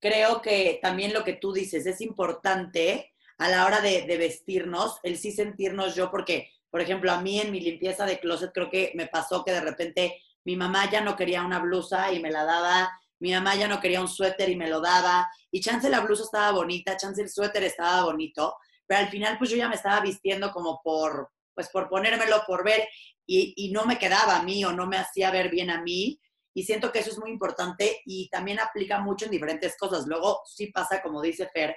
Creo 0.00 0.40
que 0.40 0.78
también 0.80 1.12
lo 1.12 1.24
que 1.24 1.34
tú 1.34 1.52
dices 1.52 1.84
es 1.86 2.00
importante 2.00 3.12
a 3.38 3.48
la 3.48 3.66
hora 3.66 3.80
de, 3.80 4.04
vestirnos, 4.18 4.98
el 5.02 5.16
sí 5.16 5.32
sentirnos 5.32 5.94
yo, 5.94 6.10
porque, 6.10 6.50
por 6.70 6.80
ejemplo, 6.80 7.12
a 7.12 7.20
mí 7.20 7.40
en 7.40 7.52
mi 7.52 7.60
limpieza 7.60 8.04
de 8.04 8.18
closet 8.18 8.50
creo 8.52 8.68
que 8.68 8.92
me 8.94 9.06
pasó 9.06 9.44
que 9.44 9.52
de 9.52 9.60
repente 9.60 10.20
mi 10.44 10.56
mamá 10.56 10.90
ya 10.90 11.00
no 11.00 11.16
quería 11.16 11.42
una 11.42 11.60
blusa 11.60 12.12
y 12.12 12.20
me 12.20 12.30
la 12.30 12.44
daba, 12.44 12.90
mi 13.20 13.32
mamá 13.32 13.54
ya 13.54 13.68
no 13.68 13.80
quería 13.80 14.00
un 14.00 14.08
suéter 14.08 14.48
y 14.48 14.56
me 14.56 14.68
lo 14.68 14.80
daba, 14.80 15.28
y 15.50 15.60
chance 15.60 15.88
la 15.88 16.00
blusa 16.00 16.24
estaba 16.24 16.50
bonita, 16.50 16.96
chance 16.96 17.22
el 17.22 17.30
suéter 17.30 17.62
estaba 17.62 18.04
bonito, 18.04 18.56
pero 18.86 19.00
al 19.00 19.08
final 19.08 19.38
pues 19.38 19.50
yo 19.50 19.56
ya 19.56 19.68
me 19.68 19.76
estaba 19.76 20.00
vistiendo 20.00 20.50
como 20.50 20.80
por, 20.82 21.30
pues 21.54 21.68
por 21.68 21.88
ponérmelo, 21.88 22.42
por 22.46 22.64
ver, 22.64 22.88
y, 23.24 23.54
y 23.56 23.70
no 23.70 23.84
me 23.84 23.98
quedaba 23.98 24.36
a 24.36 24.42
mí 24.42 24.64
o 24.64 24.72
no 24.72 24.86
me 24.86 24.96
hacía 24.96 25.30
ver 25.30 25.48
bien 25.48 25.70
a 25.70 25.80
mí, 25.80 26.20
y 26.54 26.64
siento 26.64 26.90
que 26.90 26.98
eso 26.98 27.10
es 27.10 27.18
muy 27.18 27.30
importante 27.30 28.00
y 28.04 28.28
también 28.30 28.58
aplica 28.58 28.98
mucho 28.98 29.26
en 29.26 29.30
diferentes 29.30 29.76
cosas. 29.76 30.08
Luego 30.08 30.40
sí 30.44 30.72
pasa, 30.72 31.00
como 31.00 31.22
dice 31.22 31.48
Fer, 31.52 31.76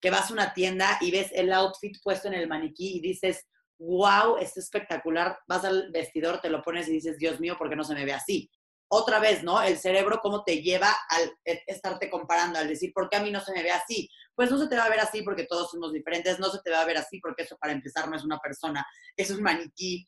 que 0.00 0.10
vas 0.10 0.30
a 0.30 0.32
una 0.32 0.54
tienda 0.54 0.98
y 1.00 1.10
ves 1.10 1.30
el 1.32 1.52
outfit 1.52 1.96
puesto 2.02 2.28
en 2.28 2.34
el 2.34 2.48
maniquí 2.48 2.96
y 2.96 3.00
dices, 3.00 3.46
wow, 3.78 4.36
es 4.38 4.56
espectacular. 4.56 5.38
Vas 5.46 5.64
al 5.64 5.90
vestidor, 5.90 6.40
te 6.40 6.50
lo 6.50 6.62
pones 6.62 6.88
y 6.88 6.92
dices, 6.92 7.18
Dios 7.18 7.40
mío, 7.40 7.56
¿por 7.58 7.68
qué 7.68 7.76
no 7.76 7.84
se 7.84 7.94
me 7.94 8.04
ve 8.04 8.12
así? 8.12 8.50
Otra 8.92 9.20
vez, 9.20 9.42
¿no? 9.42 9.62
El 9.62 9.78
cerebro, 9.78 10.20
¿cómo 10.20 10.42
te 10.42 10.62
lleva 10.62 10.94
al 11.08 11.32
e, 11.44 11.62
estarte 11.66 12.10
comparando, 12.10 12.58
al 12.58 12.68
decir, 12.68 12.92
¿por 12.92 13.08
qué 13.08 13.16
a 13.16 13.22
mí 13.22 13.30
no 13.30 13.40
se 13.40 13.52
me 13.52 13.62
ve 13.62 13.70
así? 13.70 14.08
Pues 14.34 14.50
no 14.50 14.58
se 14.58 14.68
te 14.68 14.76
va 14.76 14.84
a 14.84 14.90
ver 14.90 15.00
así 15.00 15.22
porque 15.22 15.46
todos 15.46 15.70
somos 15.70 15.92
diferentes, 15.92 16.38
no 16.38 16.50
se 16.50 16.60
te 16.62 16.70
va 16.70 16.80
a 16.80 16.86
ver 16.86 16.96
así 16.96 17.20
porque 17.20 17.44
eso 17.44 17.56
para 17.58 17.72
empezar 17.72 18.08
no 18.08 18.16
es 18.16 18.24
una 18.24 18.38
persona, 18.38 18.84
es 19.16 19.30
un 19.30 19.42
maniquí. 19.42 20.06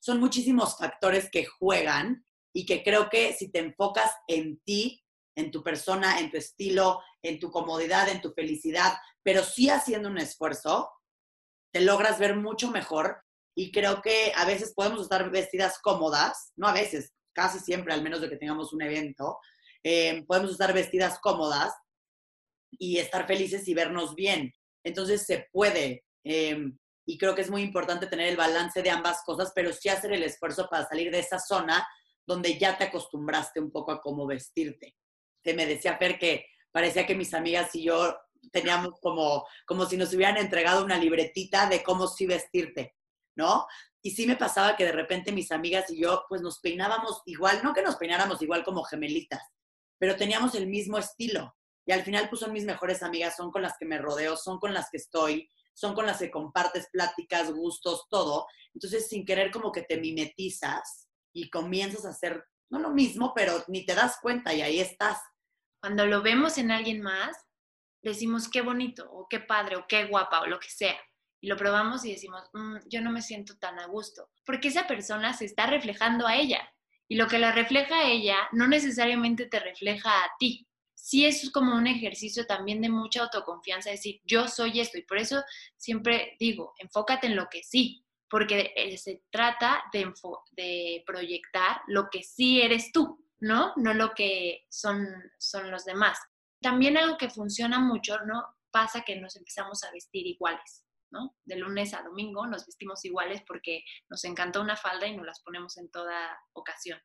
Son 0.00 0.18
muchísimos 0.18 0.78
factores 0.78 1.28
que 1.30 1.44
juegan 1.44 2.24
y 2.54 2.64
que 2.64 2.82
creo 2.82 3.10
que 3.10 3.34
si 3.34 3.50
te 3.50 3.58
enfocas 3.58 4.10
en 4.28 4.60
ti, 4.60 5.04
en 5.36 5.52
tu 5.52 5.62
persona, 5.62 6.18
en 6.18 6.30
tu 6.30 6.36
estilo, 6.36 7.00
en 7.22 7.38
tu 7.38 7.50
comodidad, 7.50 8.08
en 8.08 8.20
tu 8.20 8.32
felicidad, 8.32 8.94
pero 9.22 9.44
sí 9.44 9.70
haciendo 9.70 10.08
un 10.08 10.18
esfuerzo, 10.18 10.90
te 11.72 11.80
logras 11.80 12.18
ver 12.18 12.34
mucho 12.34 12.70
mejor 12.70 13.22
y 13.54 13.70
creo 13.70 14.02
que 14.02 14.32
a 14.34 14.44
veces 14.44 14.72
podemos 14.74 15.02
estar 15.02 15.30
vestidas 15.30 15.78
cómodas, 15.80 16.52
no 16.56 16.66
a 16.66 16.72
veces, 16.72 17.14
casi 17.32 17.60
siempre, 17.60 17.94
al 17.94 18.02
menos 18.02 18.20
de 18.20 18.28
que 18.28 18.36
tengamos 18.36 18.72
un 18.72 18.82
evento, 18.82 19.38
eh, 19.84 20.24
podemos 20.26 20.50
estar 20.50 20.72
vestidas 20.72 21.20
cómodas, 21.20 21.72
y 22.78 22.98
estar 22.98 23.26
felices 23.26 23.66
y 23.68 23.74
vernos 23.74 24.14
bien. 24.14 24.52
Entonces 24.84 25.24
se 25.24 25.48
puede. 25.52 26.04
Em, 26.24 26.78
y 27.06 27.18
creo 27.18 27.34
que 27.34 27.42
es 27.42 27.50
muy 27.50 27.62
importante 27.62 28.06
tener 28.06 28.28
el 28.28 28.36
balance 28.36 28.82
de 28.82 28.90
ambas 28.90 29.22
cosas, 29.24 29.52
pero 29.54 29.72
sí 29.72 29.88
hacer 29.88 30.12
el 30.12 30.22
esfuerzo 30.22 30.68
para 30.68 30.86
salir 30.86 31.10
de 31.10 31.20
esa 31.20 31.38
zona 31.38 31.86
donde 32.26 32.58
ya 32.58 32.76
te 32.76 32.84
acostumbraste 32.84 33.60
un 33.60 33.70
poco 33.70 33.92
a 33.92 34.00
cómo 34.00 34.26
vestirte. 34.26 34.96
Me 35.54 35.66
decía 35.66 35.98
Fer 35.98 36.18
que 36.18 36.46
parecía 36.70 37.06
que 37.06 37.14
mis 37.14 37.34
amigas 37.34 37.74
y 37.74 37.84
yo 37.84 38.16
teníamos 38.52 38.98
como, 39.00 39.46
como 39.66 39.86
si 39.86 39.96
nos 39.96 40.12
hubieran 40.14 40.36
entregado 40.36 40.84
una 40.84 40.98
libretita 40.98 41.68
de 41.68 41.82
cómo 41.82 42.06
sí 42.06 42.26
vestirte, 42.26 42.94
¿no? 43.34 43.66
Y 44.02 44.12
sí 44.12 44.26
me 44.26 44.36
pasaba 44.36 44.76
que 44.76 44.84
de 44.84 44.92
repente 44.92 45.32
mis 45.32 45.50
amigas 45.50 45.90
y 45.90 46.00
yo, 46.00 46.24
pues 46.28 46.40
nos 46.40 46.60
peinábamos 46.60 47.22
igual, 47.26 47.60
no 47.64 47.74
que 47.74 47.82
nos 47.82 47.96
peináramos 47.96 48.40
igual 48.42 48.62
como 48.64 48.84
gemelitas, 48.84 49.42
pero 49.98 50.16
teníamos 50.16 50.54
el 50.54 50.66
mismo 50.66 50.98
estilo. 50.98 51.56
Y 51.86 51.92
al 51.92 52.02
final, 52.02 52.28
pues 52.28 52.40
son 52.40 52.52
mis 52.52 52.64
mejores 52.64 53.02
amigas, 53.02 53.36
son 53.36 53.50
con 53.50 53.62
las 53.62 53.76
que 53.78 53.86
me 53.86 53.98
rodeo, 53.98 54.36
son 54.36 54.58
con 54.58 54.74
las 54.74 54.90
que 54.90 54.96
estoy, 54.96 55.48
son 55.72 55.94
con 55.94 56.06
las 56.06 56.18
que 56.18 56.30
compartes 56.30 56.88
pláticas, 56.90 57.52
gustos, 57.52 58.06
todo. 58.10 58.46
Entonces, 58.74 59.08
sin 59.08 59.24
querer, 59.24 59.50
como 59.50 59.70
que 59.70 59.82
te 59.82 59.98
mimetizas 59.98 61.08
y 61.32 61.48
comienzas 61.48 62.04
a 62.04 62.10
hacer, 62.10 62.44
no 62.70 62.78
lo 62.80 62.90
mismo, 62.90 63.32
pero 63.34 63.62
ni 63.68 63.84
te 63.84 63.94
das 63.94 64.18
cuenta 64.20 64.52
y 64.52 64.62
ahí 64.62 64.80
estás. 64.80 65.18
Cuando 65.80 66.06
lo 66.06 66.22
vemos 66.22 66.58
en 66.58 66.70
alguien 66.70 67.02
más, 67.02 67.46
decimos 68.02 68.48
qué 68.48 68.62
bonito, 68.62 69.10
o 69.10 69.28
qué 69.28 69.40
padre, 69.40 69.76
o 69.76 69.86
qué 69.88 70.04
guapa, 70.04 70.40
o 70.40 70.46
lo 70.46 70.58
que 70.58 70.70
sea 70.70 70.96
y 71.40 71.48
lo 71.48 71.56
probamos 71.56 72.04
y 72.04 72.12
decimos, 72.12 72.42
mm, 72.52 72.76
yo 72.88 73.00
no 73.00 73.10
me 73.10 73.22
siento 73.22 73.56
tan 73.58 73.78
a 73.78 73.86
gusto, 73.86 74.30
porque 74.44 74.68
esa 74.68 74.86
persona 74.86 75.32
se 75.32 75.44
está 75.44 75.66
reflejando 75.66 76.26
a 76.26 76.36
ella 76.36 76.68
y 77.08 77.16
lo 77.16 77.28
que 77.28 77.38
la 77.38 77.52
refleja 77.52 78.00
a 78.00 78.10
ella 78.10 78.36
no 78.52 78.66
necesariamente 78.66 79.46
te 79.46 79.60
refleja 79.60 80.24
a 80.24 80.30
ti. 80.38 80.66
Sí 80.94 81.24
es 81.24 81.50
como 81.52 81.76
un 81.76 81.86
ejercicio 81.86 82.46
también 82.46 82.80
de 82.80 82.88
mucha 82.88 83.22
autoconfianza, 83.22 83.90
decir, 83.90 84.20
yo 84.24 84.48
soy 84.48 84.80
esto 84.80 84.98
y 84.98 85.02
por 85.02 85.18
eso 85.18 85.44
siempre 85.76 86.36
digo, 86.40 86.74
enfócate 86.78 87.28
en 87.28 87.36
lo 87.36 87.48
que 87.48 87.62
sí, 87.62 88.04
porque 88.28 88.72
eh, 88.74 88.98
se 88.98 89.22
trata 89.30 89.84
de, 89.92 90.12
de 90.52 91.04
proyectar 91.06 91.80
lo 91.86 92.08
que 92.10 92.24
sí 92.24 92.60
eres 92.60 92.90
tú, 92.90 93.24
¿no? 93.40 93.72
No 93.76 93.94
lo 93.94 94.14
que 94.14 94.66
son, 94.70 95.06
son 95.38 95.70
los 95.70 95.84
demás. 95.84 96.18
También 96.60 96.96
algo 96.96 97.16
que 97.18 97.30
funciona 97.30 97.78
mucho, 97.78 98.18
¿no? 98.26 98.44
Pasa 98.70 99.02
que 99.02 99.16
nos 99.16 99.36
empezamos 99.36 99.84
a 99.84 99.90
vestir 99.92 100.26
iguales. 100.26 100.86
De 101.44 101.56
lunes 101.56 101.94
a 101.94 102.02
domingo 102.02 102.46
nos 102.46 102.66
vestimos 102.66 103.04
iguales 103.04 103.42
porque 103.46 103.84
nos 104.08 104.24
encantó 104.24 104.60
una 104.60 104.76
falda 104.76 105.06
y 105.06 105.16
nos 105.16 105.26
las 105.26 105.40
ponemos 105.40 105.76
en 105.78 105.90
toda 105.90 106.38
ocasión. 106.52 107.00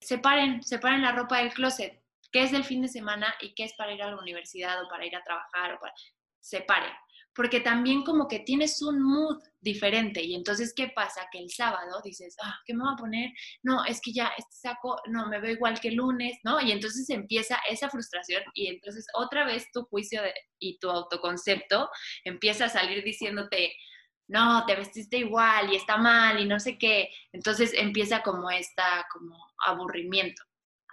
Separen, 0.00 0.62
separen 0.62 1.02
la 1.02 1.12
ropa 1.12 1.38
del 1.38 1.52
closet. 1.52 2.02
¿Qué 2.30 2.42
es 2.42 2.52
del 2.52 2.64
fin 2.64 2.82
de 2.82 2.88
semana 2.88 3.34
y 3.40 3.54
qué 3.54 3.64
es 3.64 3.74
para 3.74 3.92
ir 3.92 4.02
a 4.02 4.10
la 4.10 4.18
universidad 4.18 4.82
o 4.82 4.88
para 4.88 5.06
ir 5.06 5.16
a 5.16 5.22
trabajar? 5.22 5.74
O 5.74 5.80
para... 5.80 5.94
Separen 6.40 6.92
porque 7.36 7.60
también 7.60 8.02
como 8.02 8.26
que 8.26 8.40
tienes 8.40 8.80
un 8.82 9.02
mood 9.02 9.42
diferente 9.60 10.22
y 10.22 10.34
entonces 10.34 10.72
¿qué 10.74 10.88
pasa? 10.88 11.28
Que 11.30 11.38
el 11.38 11.50
sábado 11.50 12.00
dices, 12.02 12.34
ah, 12.42 12.58
¿qué 12.64 12.74
me 12.74 12.82
voy 12.82 12.94
a 12.94 12.96
poner? 12.96 13.30
No, 13.62 13.84
es 13.84 14.00
que 14.00 14.12
ya 14.12 14.32
este 14.38 14.56
saco, 14.56 14.96
no, 15.08 15.28
me 15.28 15.40
veo 15.40 15.52
igual 15.52 15.78
que 15.78 15.88
el 15.88 15.96
lunes, 15.96 16.38
¿no? 16.44 16.60
Y 16.60 16.72
entonces 16.72 17.08
empieza 17.10 17.58
esa 17.68 17.90
frustración 17.90 18.42
y 18.54 18.68
entonces 18.68 19.06
otra 19.14 19.44
vez 19.44 19.70
tu 19.72 19.84
juicio 19.84 20.22
y 20.58 20.78
tu 20.78 20.88
autoconcepto 20.88 21.90
empieza 22.24 22.64
a 22.64 22.70
salir 22.70 23.04
diciéndote, 23.04 23.72
no, 24.28 24.64
te 24.66 24.74
vestiste 24.74 25.18
igual 25.18 25.72
y 25.72 25.76
está 25.76 25.98
mal 25.98 26.40
y 26.40 26.46
no 26.46 26.58
sé 26.58 26.78
qué. 26.78 27.10
Entonces 27.32 27.72
empieza 27.74 28.22
como 28.22 28.50
esta, 28.50 29.06
como 29.12 29.36
aburrimiento. 29.66 30.42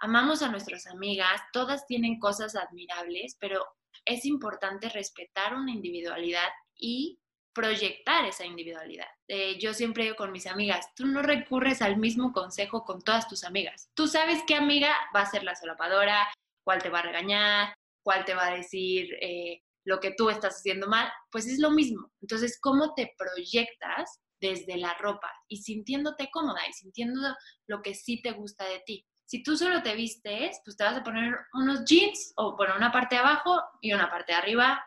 Amamos 0.00 0.42
a 0.42 0.50
nuestras 0.50 0.86
amigas, 0.86 1.40
todas 1.52 1.86
tienen 1.86 2.18
cosas 2.18 2.56
admirables, 2.56 3.36
pero 3.40 3.64
es 4.04 4.24
importante 4.24 4.88
respetar 4.88 5.54
una 5.54 5.72
individualidad 5.72 6.48
y 6.76 7.18
proyectar 7.54 8.24
esa 8.26 8.44
individualidad. 8.44 9.06
Eh, 9.28 9.58
yo 9.58 9.72
siempre 9.72 10.04
digo 10.04 10.16
con 10.16 10.32
mis 10.32 10.46
amigas, 10.46 10.92
tú 10.94 11.06
no 11.06 11.22
recurres 11.22 11.80
al 11.82 11.96
mismo 11.96 12.32
consejo 12.32 12.84
con 12.84 13.00
todas 13.00 13.28
tus 13.28 13.44
amigas. 13.44 13.88
Tú 13.94 14.08
sabes 14.08 14.42
qué 14.46 14.56
amiga 14.56 14.92
va 15.14 15.20
a 15.22 15.30
ser 15.30 15.44
la 15.44 15.54
solapadora, 15.54 16.28
cuál 16.64 16.82
te 16.82 16.90
va 16.90 16.98
a 16.98 17.02
regañar, 17.02 17.74
cuál 18.02 18.24
te 18.24 18.34
va 18.34 18.48
a 18.48 18.56
decir 18.56 19.08
eh, 19.20 19.62
lo 19.84 20.00
que 20.00 20.12
tú 20.16 20.30
estás 20.30 20.56
haciendo 20.56 20.88
mal, 20.88 21.10
pues 21.30 21.46
es 21.46 21.58
lo 21.58 21.70
mismo. 21.70 22.10
Entonces, 22.20 22.58
¿cómo 22.60 22.94
te 22.94 23.14
proyectas 23.16 24.20
desde 24.40 24.76
la 24.76 24.94
ropa 24.94 25.30
y 25.48 25.58
sintiéndote 25.58 26.28
cómoda 26.30 26.60
y 26.68 26.72
sintiendo 26.72 27.20
lo 27.68 27.82
que 27.82 27.94
sí 27.94 28.20
te 28.20 28.32
gusta 28.32 28.64
de 28.64 28.82
ti? 28.84 29.06
Si 29.26 29.42
tú 29.42 29.56
solo 29.56 29.82
te 29.82 29.94
vistes, 29.94 30.60
pues 30.64 30.76
te 30.76 30.84
vas 30.84 30.96
a 30.96 31.02
poner 31.02 31.34
unos 31.54 31.84
jeans 31.84 32.32
o 32.36 32.56
bueno, 32.56 32.74
una 32.76 32.92
parte 32.92 33.14
de 33.14 33.20
abajo 33.20 33.60
y 33.80 33.92
una 33.92 34.10
parte 34.10 34.32
de 34.32 34.38
arriba 34.38 34.84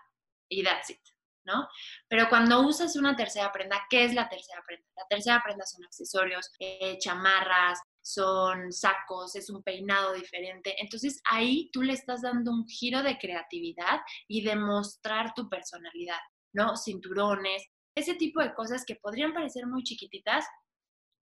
y 0.50 0.63
that's 0.63 0.91
it, 0.91 1.02
¿no? 1.45 1.67
Pero 2.08 2.30
cuando 2.30 2.62
usas 2.62 2.95
una 2.95 3.15
tercera 3.15 3.52
prenda, 3.52 3.86
¿qué 3.89 4.06
es 4.06 4.13
la 4.13 4.30
tercera 4.30 4.62
prenda? 4.65 4.86
La 4.95 5.06
tercera 5.10 5.41
prenda 5.43 5.65
son 5.65 5.84
accesorios, 5.86 6.52
eh, 6.60 6.97
chamarras, 7.00 7.82
son 8.02 8.71
sacos, 8.71 9.36
es 9.36 9.50
un 9.50 9.63
peinado 9.63 10.13
diferente. 10.13 10.76
Entonces 10.82 11.19
ahí 11.30 11.69
tú 11.73 11.82
le 11.82 11.93
estás 11.93 12.21
dando 12.21 12.52
un 12.52 12.67
giro 12.67 13.04
de 13.04 13.17
creatividad 13.17 14.02
y 14.28 14.43
de 14.43 14.56
mostrar 14.56 15.34
tu 15.34 15.50
personalidad, 15.50 16.19
¿no? 16.54 16.78
Cinturones, 16.78 17.65
ese 17.95 18.13
tipo 18.13 18.41
de 18.41 18.54
cosas 18.54 18.86
que 18.86 18.95
podrían 18.95 19.34
parecer 19.34 19.65
muy 19.65 19.84
chiquititas, 19.84 20.45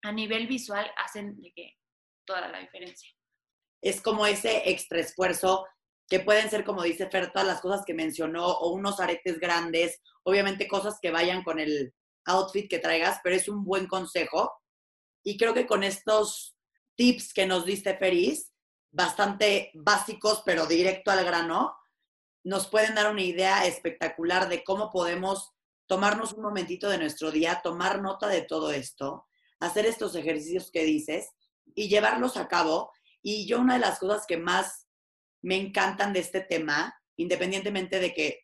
a 0.04 0.12
nivel 0.12 0.48
visual 0.48 0.90
hacen 0.98 1.42
de 1.42 1.52
que 1.54 1.78
toda 2.28 2.48
la 2.48 2.60
diferencia. 2.60 3.10
Es 3.82 4.02
como 4.02 4.28
ese 4.28 4.70
extra 4.70 5.00
esfuerzo 5.00 5.66
que 6.08 6.20
pueden 6.20 6.50
ser, 6.50 6.64
como 6.64 6.84
dice 6.84 7.10
Fer, 7.10 7.32
todas 7.32 7.48
las 7.48 7.62
cosas 7.62 7.84
que 7.86 7.94
mencionó, 7.94 8.46
o 8.46 8.72
unos 8.72 9.00
aretes 9.00 9.40
grandes, 9.40 10.00
obviamente 10.24 10.68
cosas 10.68 11.00
que 11.02 11.12
vayan 11.12 11.44
con 11.44 11.60
el 11.60 11.94
outfit 12.26 12.70
que 12.70 12.80
traigas, 12.80 13.20
pero 13.24 13.36
es 13.36 13.50
un 13.50 13.64
buen 13.66 13.88
consejo. 13.88 14.52
Y 15.24 15.38
creo 15.38 15.54
que 15.54 15.66
con 15.66 15.84
estos 15.84 16.56
tips 16.96 17.34
que 17.34 17.46
nos 17.46 17.66
diste, 17.66 17.98
Feris, 17.98 18.52
bastante 18.92 19.72
básicos, 19.74 20.44
pero 20.46 20.66
directo 20.66 21.12
al 21.12 21.26
grano, 21.26 21.76
nos 22.44 22.68
pueden 22.68 22.96
dar 22.96 23.12
una 23.12 23.22
idea 23.22 23.66
espectacular 23.66 24.48
de 24.48 24.64
cómo 24.64 24.90
podemos 24.90 25.52
tomarnos 25.88 26.34
un 26.34 26.44
momentito 26.44 26.90
de 26.90 26.98
nuestro 26.98 27.32
día, 27.32 27.62
tomar 27.62 28.02
nota 28.02 28.28
de 28.28 28.42
todo 28.42 28.72
esto, 28.72 29.28
hacer 29.60 29.86
estos 29.86 30.16
ejercicios 30.16 30.72
que 30.72 30.84
dices 30.84 31.30
y 31.76 31.90
llevarlos 31.90 32.38
a 32.38 32.48
cabo. 32.48 32.92
Y 33.22 33.48
yo 33.48 33.60
una 33.60 33.76
de 33.76 33.80
las 33.80 34.00
cosas 34.00 34.26
que 34.28 34.38
más 34.38 34.88
me 35.42 35.56
encantan 35.56 36.14
de 36.14 36.20
este 36.20 36.42
tema, 36.42 36.96
independientemente 37.18 38.00
de 38.00 38.14
que 38.14 38.42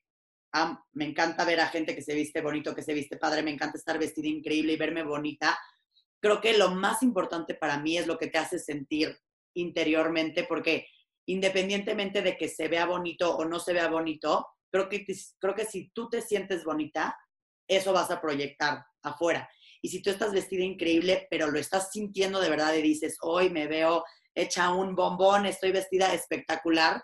me 0.91 1.05
encanta 1.05 1.45
ver 1.45 1.59
a 1.59 1.67
gente 1.67 1.95
que 1.95 2.01
se 2.01 2.13
viste 2.13 2.41
bonito, 2.41 2.75
que 2.75 2.83
se 2.83 2.93
viste 2.93 3.17
padre, 3.17 3.41
me 3.41 3.51
encanta 3.51 3.77
estar 3.77 3.97
vestida 3.97 4.27
increíble 4.27 4.73
y 4.73 4.77
verme 4.77 5.03
bonita, 5.03 5.57
creo 6.21 6.39
que 6.39 6.57
lo 6.57 6.71
más 6.71 7.01
importante 7.01 7.55
para 7.55 7.79
mí 7.79 7.97
es 7.97 8.07
lo 8.07 8.17
que 8.17 8.27
te 8.27 8.38
hace 8.38 8.59
sentir 8.59 9.17
interiormente, 9.55 10.45
porque 10.47 10.88
independientemente 11.25 12.21
de 12.21 12.38
que 12.38 12.47
se 12.47 12.67
vea 12.67 12.86
bonito 12.86 13.36
o 13.36 13.45
no 13.45 13.59
se 13.59 13.73
vea 13.73 13.88
bonito, 13.88 14.47
creo 14.71 14.89
que, 14.89 15.05
creo 15.39 15.55
que 15.55 15.65
si 15.65 15.89
tú 15.89 16.09
te 16.09 16.21
sientes 16.21 16.63
bonita, 16.63 17.17
eso 17.67 17.91
vas 17.91 18.12
a 18.12 18.21
proyectar 18.21 18.86
afuera. 19.01 19.49
Y 19.83 19.89
si 19.89 20.01
tú 20.01 20.09
estás 20.09 20.31
vestida 20.31 20.63
increíble, 20.63 21.27
pero 21.29 21.51
lo 21.51 21.59
estás 21.59 21.91
sintiendo 21.91 22.39
de 22.39 22.49
verdad 22.49 22.73
y 22.73 22.81
dices, 22.81 23.17
hoy 23.21 23.49
me 23.49 23.67
veo 23.67 24.05
hecha 24.33 24.71
un 24.71 24.95
bombón, 24.95 25.45
estoy 25.45 25.73
vestida 25.73 26.13
espectacular, 26.13 27.03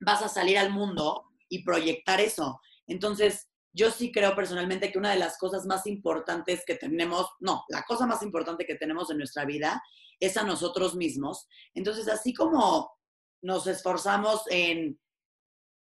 vas 0.00 0.20
a 0.20 0.28
salir 0.28 0.58
al 0.58 0.70
mundo 0.70 1.24
y 1.48 1.64
proyectar 1.64 2.20
eso. 2.20 2.60
Entonces, 2.86 3.48
yo 3.72 3.90
sí 3.90 4.12
creo 4.12 4.36
personalmente 4.36 4.92
que 4.92 4.98
una 4.98 5.10
de 5.10 5.18
las 5.18 5.38
cosas 5.38 5.64
más 5.64 5.86
importantes 5.86 6.64
que 6.66 6.74
tenemos, 6.74 7.28
no, 7.40 7.64
la 7.70 7.82
cosa 7.84 8.06
más 8.06 8.22
importante 8.22 8.66
que 8.66 8.74
tenemos 8.74 9.10
en 9.10 9.16
nuestra 9.16 9.46
vida 9.46 9.82
es 10.20 10.36
a 10.36 10.44
nosotros 10.44 10.96
mismos. 10.96 11.48
Entonces, 11.72 12.08
así 12.08 12.34
como 12.34 12.90
nos 13.40 13.66
esforzamos 13.66 14.42
en 14.50 15.00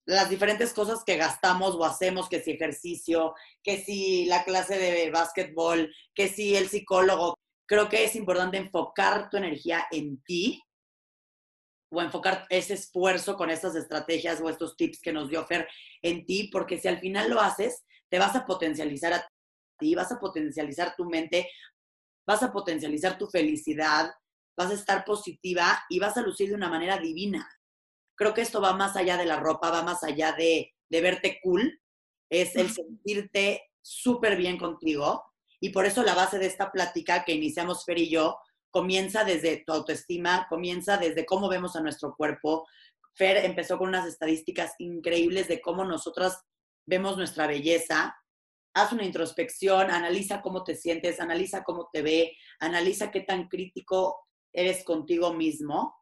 las 0.06 0.28
diferentes 0.28 0.72
cosas 0.72 1.02
que 1.04 1.16
gastamos 1.16 1.74
o 1.74 1.84
hacemos, 1.84 2.28
que 2.28 2.42
si 2.42 2.52
ejercicio, 2.52 3.34
que 3.62 3.82
si 3.82 4.26
la 4.26 4.44
clase 4.44 4.78
de 4.78 5.10
básquetbol, 5.10 5.92
que 6.14 6.28
si 6.28 6.56
el 6.56 6.68
psicólogo. 6.68 7.34
Creo 7.66 7.88
que 7.88 8.04
es 8.04 8.14
importante 8.14 8.58
enfocar 8.58 9.30
tu 9.30 9.38
energía 9.38 9.86
en 9.90 10.22
ti 10.22 10.62
o 11.90 12.02
enfocar 12.02 12.46
ese 12.50 12.74
esfuerzo 12.74 13.36
con 13.36 13.48
estas 13.48 13.74
estrategias 13.76 14.40
o 14.40 14.50
estos 14.50 14.76
tips 14.76 15.00
que 15.00 15.12
nos 15.12 15.30
dio 15.30 15.46
Fer 15.46 15.66
en 16.02 16.26
ti, 16.26 16.50
porque 16.52 16.78
si 16.78 16.88
al 16.88 16.98
final 16.98 17.30
lo 17.30 17.40
haces, 17.40 17.84
te 18.10 18.18
vas 18.18 18.36
a 18.36 18.44
potencializar 18.44 19.14
a 19.14 19.26
ti, 19.78 19.94
vas 19.94 20.12
a 20.12 20.18
potencializar 20.18 20.94
tu 20.94 21.06
mente, 21.06 21.48
vas 22.26 22.42
a 22.42 22.52
potencializar 22.52 23.16
tu 23.16 23.28
felicidad, 23.28 24.10
vas 24.56 24.70
a 24.70 24.74
estar 24.74 25.04
positiva 25.04 25.82
y 25.88 25.98
vas 25.98 26.16
a 26.18 26.22
lucir 26.22 26.50
de 26.50 26.56
una 26.56 26.68
manera 26.68 26.98
divina 26.98 27.48
creo 28.16 28.34
que 28.34 28.42
esto 28.42 28.60
va 28.60 28.74
más 28.74 28.96
allá 28.96 29.16
de 29.16 29.26
la 29.26 29.40
ropa, 29.40 29.70
va 29.70 29.82
más 29.82 30.02
allá 30.04 30.32
de, 30.32 30.72
verte 30.90 31.40
cool, 31.42 31.80
es 32.30 32.54
el 32.56 32.70
sentirte 32.70 33.62
súper 33.82 34.36
bien 34.36 34.58
contigo. 34.58 35.24
Y 35.60 35.70
por 35.70 35.86
eso 35.86 36.02
la 36.02 36.14
base 36.14 36.38
de 36.38 36.46
esta 36.46 36.70
plática 36.70 37.24
que 37.24 37.32
iniciamos 37.32 37.84
Fer 37.84 37.98
y 37.98 38.10
yo 38.10 38.38
comienza 38.70 39.24
desde 39.24 39.62
tu 39.64 39.72
autoestima, 39.72 40.46
comienza 40.48 40.96
desde 40.96 41.24
cómo 41.24 41.48
vemos 41.48 41.76
a 41.76 41.80
nuestro 41.80 42.14
cuerpo, 42.16 42.66
Fer 43.16 43.44
empezó 43.44 43.78
con 43.78 43.88
unas 43.88 44.06
estadísticas 44.06 44.74
increíbles 44.78 45.48
de 45.48 45.60
cómo 45.60 45.84
nosotras 45.84 46.42
vemos 46.86 47.16
nuestra 47.16 47.46
belleza. 47.46 48.16
Haz 48.74 48.92
una 48.92 49.04
introspección, 49.04 49.90
analiza 49.90 50.42
cómo 50.42 50.64
te 50.64 50.74
sientes, 50.74 51.20
analiza 51.20 51.62
cómo 51.62 51.88
te 51.92 52.02
ve, 52.02 52.36
analiza 52.58 53.12
qué 53.12 53.20
tan 53.20 53.48
crítico 53.48 54.18
eres 54.52 54.84
contigo 54.84 55.32
mismo. 55.32 55.94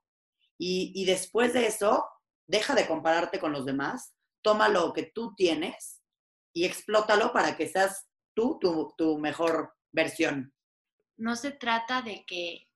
Y, 0.64 1.04
después 1.06 1.52
de 1.54 1.66
eso, 1.66 2.08
deja 2.46 2.76
de 2.76 2.86
compararte 2.86 3.40
con 3.40 3.50
los 3.50 3.66
demás, 3.66 4.14
toma 4.42 4.68
lo 4.68 4.92
que 4.92 5.10
tú 5.12 5.34
tienes 5.34 6.00
y 6.52 6.64
explótalo 6.66 7.32
para 7.32 7.56
que 7.56 7.66
seas 7.66 8.06
tú 8.32 8.58
tu, 8.60 8.94
tu 8.96 9.18
mejor 9.18 9.74
versión. 9.90 10.54
No 11.16 11.34
se 11.34 11.50
trata 11.50 12.00
de 12.02 12.24
que 12.24 12.68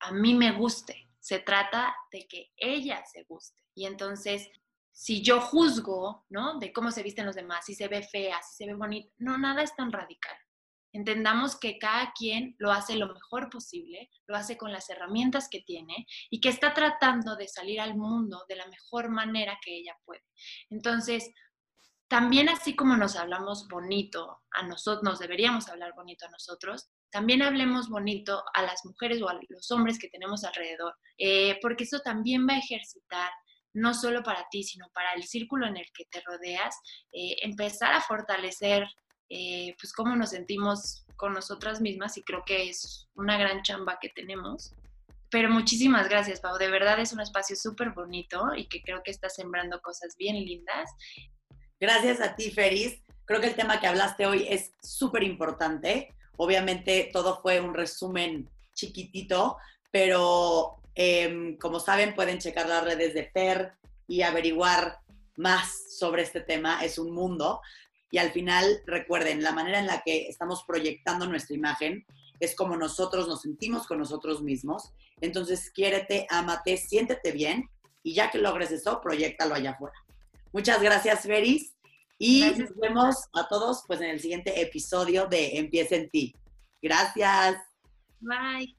a 0.00 0.10
mí 0.10 0.34
me 0.34 0.50
guste, 0.50 1.08
se 1.20 1.38
trata 1.38 1.94
de 2.10 2.26
que 2.26 2.50
ella 2.56 3.04
se 3.06 3.22
guste. 3.22 3.62
Y 3.72 3.86
entonces, 3.86 4.50
si 4.90 5.22
yo 5.22 5.40
juzgo, 5.40 6.26
¿no? 6.30 6.58
De 6.58 6.72
cómo 6.72 6.90
se 6.90 7.04
visten 7.04 7.26
los 7.26 7.36
demás, 7.36 7.64
si 7.66 7.76
se 7.76 7.86
ve 7.86 8.02
fea, 8.02 8.42
si 8.42 8.56
se 8.56 8.66
ve 8.66 8.74
bonita, 8.74 9.12
no, 9.18 9.38
nada 9.38 9.62
es 9.62 9.76
tan 9.76 9.92
radical. 9.92 10.36
Entendamos 10.92 11.58
que 11.58 11.78
cada 11.78 12.12
quien 12.12 12.54
lo 12.58 12.72
hace 12.72 12.96
lo 12.96 13.12
mejor 13.12 13.50
posible, 13.50 14.10
lo 14.26 14.36
hace 14.36 14.56
con 14.56 14.72
las 14.72 14.88
herramientas 14.90 15.48
que 15.50 15.60
tiene 15.60 16.06
y 16.30 16.40
que 16.40 16.48
está 16.48 16.74
tratando 16.74 17.36
de 17.36 17.48
salir 17.48 17.80
al 17.80 17.96
mundo 17.96 18.44
de 18.48 18.56
la 18.56 18.66
mejor 18.66 19.10
manera 19.10 19.58
que 19.62 19.76
ella 19.76 19.96
puede. 20.04 20.24
Entonces, 20.70 21.30
también 22.08 22.48
así 22.48 22.74
como 22.74 22.96
nos 22.96 23.16
hablamos 23.16 23.68
bonito 23.68 24.40
a 24.50 24.62
nosotros, 24.66 25.04
nos 25.04 25.18
deberíamos 25.18 25.68
hablar 25.68 25.92
bonito 25.94 26.24
a 26.26 26.30
nosotros, 26.30 26.88
también 27.10 27.42
hablemos 27.42 27.88
bonito 27.90 28.42
a 28.54 28.62
las 28.62 28.84
mujeres 28.84 29.20
o 29.20 29.28
a 29.28 29.38
los 29.48 29.70
hombres 29.70 29.98
que 29.98 30.08
tenemos 30.08 30.42
alrededor, 30.44 30.96
eh, 31.18 31.58
porque 31.60 31.84
eso 31.84 32.00
también 32.00 32.46
va 32.48 32.54
a 32.54 32.58
ejercitar 32.58 33.30
no 33.74 33.92
solo 33.94 34.22
para 34.22 34.46
ti, 34.50 34.62
sino 34.62 34.88
para 34.94 35.12
el 35.12 35.24
círculo 35.24 35.66
en 35.66 35.76
el 35.76 35.86
que 35.94 36.06
te 36.06 36.22
rodeas, 36.22 36.74
eh, 37.12 37.36
empezar 37.42 37.92
a 37.92 38.00
fortalecer 38.00 38.86
eh, 39.28 39.74
pues 39.80 39.92
cómo 39.92 40.16
nos 40.16 40.30
sentimos 40.30 41.04
con 41.16 41.32
nosotras 41.32 41.80
mismas 41.80 42.16
y 42.16 42.22
creo 42.22 42.42
que 42.46 42.68
es 42.68 43.08
una 43.14 43.36
gran 43.38 43.62
chamba 43.62 43.98
que 44.00 44.08
tenemos. 44.08 44.74
Pero 45.30 45.50
muchísimas 45.50 46.08
gracias, 46.08 46.40
Pau. 46.40 46.56
De 46.56 46.70
verdad 46.70 46.98
es 47.00 47.12
un 47.12 47.20
espacio 47.20 47.56
súper 47.56 47.90
bonito 47.90 48.54
y 48.56 48.66
que 48.68 48.80
creo 48.82 49.02
que 49.02 49.10
está 49.10 49.28
sembrando 49.28 49.80
cosas 49.82 50.16
bien 50.16 50.36
lindas. 50.36 50.90
Gracias 51.80 52.20
a 52.20 52.34
ti, 52.34 52.50
Feris. 52.50 53.02
Creo 53.26 53.40
que 53.40 53.48
el 53.48 53.54
tema 53.54 53.78
que 53.78 53.86
hablaste 53.86 54.26
hoy 54.26 54.46
es 54.48 54.72
súper 54.82 55.22
importante. 55.22 56.14
Obviamente 56.36 57.10
todo 57.12 57.42
fue 57.42 57.60
un 57.60 57.74
resumen 57.74 58.48
chiquitito, 58.74 59.58
pero 59.90 60.78
Em, 61.00 61.56
como 61.58 61.78
saben, 61.78 62.12
pueden 62.12 62.40
checar 62.40 62.68
las 62.68 62.82
redes 62.82 63.14
de 63.14 63.30
Fer 63.30 63.72
y 64.08 64.22
averiguar 64.22 64.98
más 65.36 65.96
sobre 65.96 66.22
este 66.22 66.40
tema. 66.40 66.84
Es 66.84 66.98
un 66.98 67.12
mundo. 67.12 67.60
Y 68.10 68.18
al 68.18 68.32
final, 68.32 68.82
recuerden, 68.86 69.42
la 69.42 69.52
manera 69.52 69.78
en 69.78 69.86
la 69.86 70.02
que 70.04 70.28
estamos 70.28 70.64
proyectando 70.66 71.26
nuestra 71.26 71.54
imagen 71.54 72.06
es 72.40 72.54
como 72.54 72.76
nosotros 72.76 73.28
nos 73.28 73.42
sentimos 73.42 73.86
con 73.86 73.98
nosotros 73.98 74.42
mismos. 74.42 74.92
Entonces, 75.20 75.70
quiérete, 75.70 76.26
ámate, 76.30 76.76
siéntete 76.76 77.32
bien 77.32 77.68
y 78.02 78.14
ya 78.14 78.30
que 78.30 78.38
logres 78.38 78.70
eso, 78.70 79.00
proyectalo 79.00 79.54
allá 79.54 79.72
afuera. 79.72 79.96
Muchas 80.52 80.80
gracias, 80.80 81.22
Feris. 81.22 81.74
Y 82.18 82.50
nos 82.56 82.74
vemos 82.76 83.16
a 83.32 83.46
todos 83.48 83.84
pues 83.86 84.00
en 84.00 84.10
el 84.10 84.20
siguiente 84.20 84.60
episodio 84.60 85.26
de 85.26 85.58
Empieza 85.58 85.96
en 85.96 86.10
ti. 86.10 86.34
Gracias. 86.82 87.56
Bye. 88.20 88.74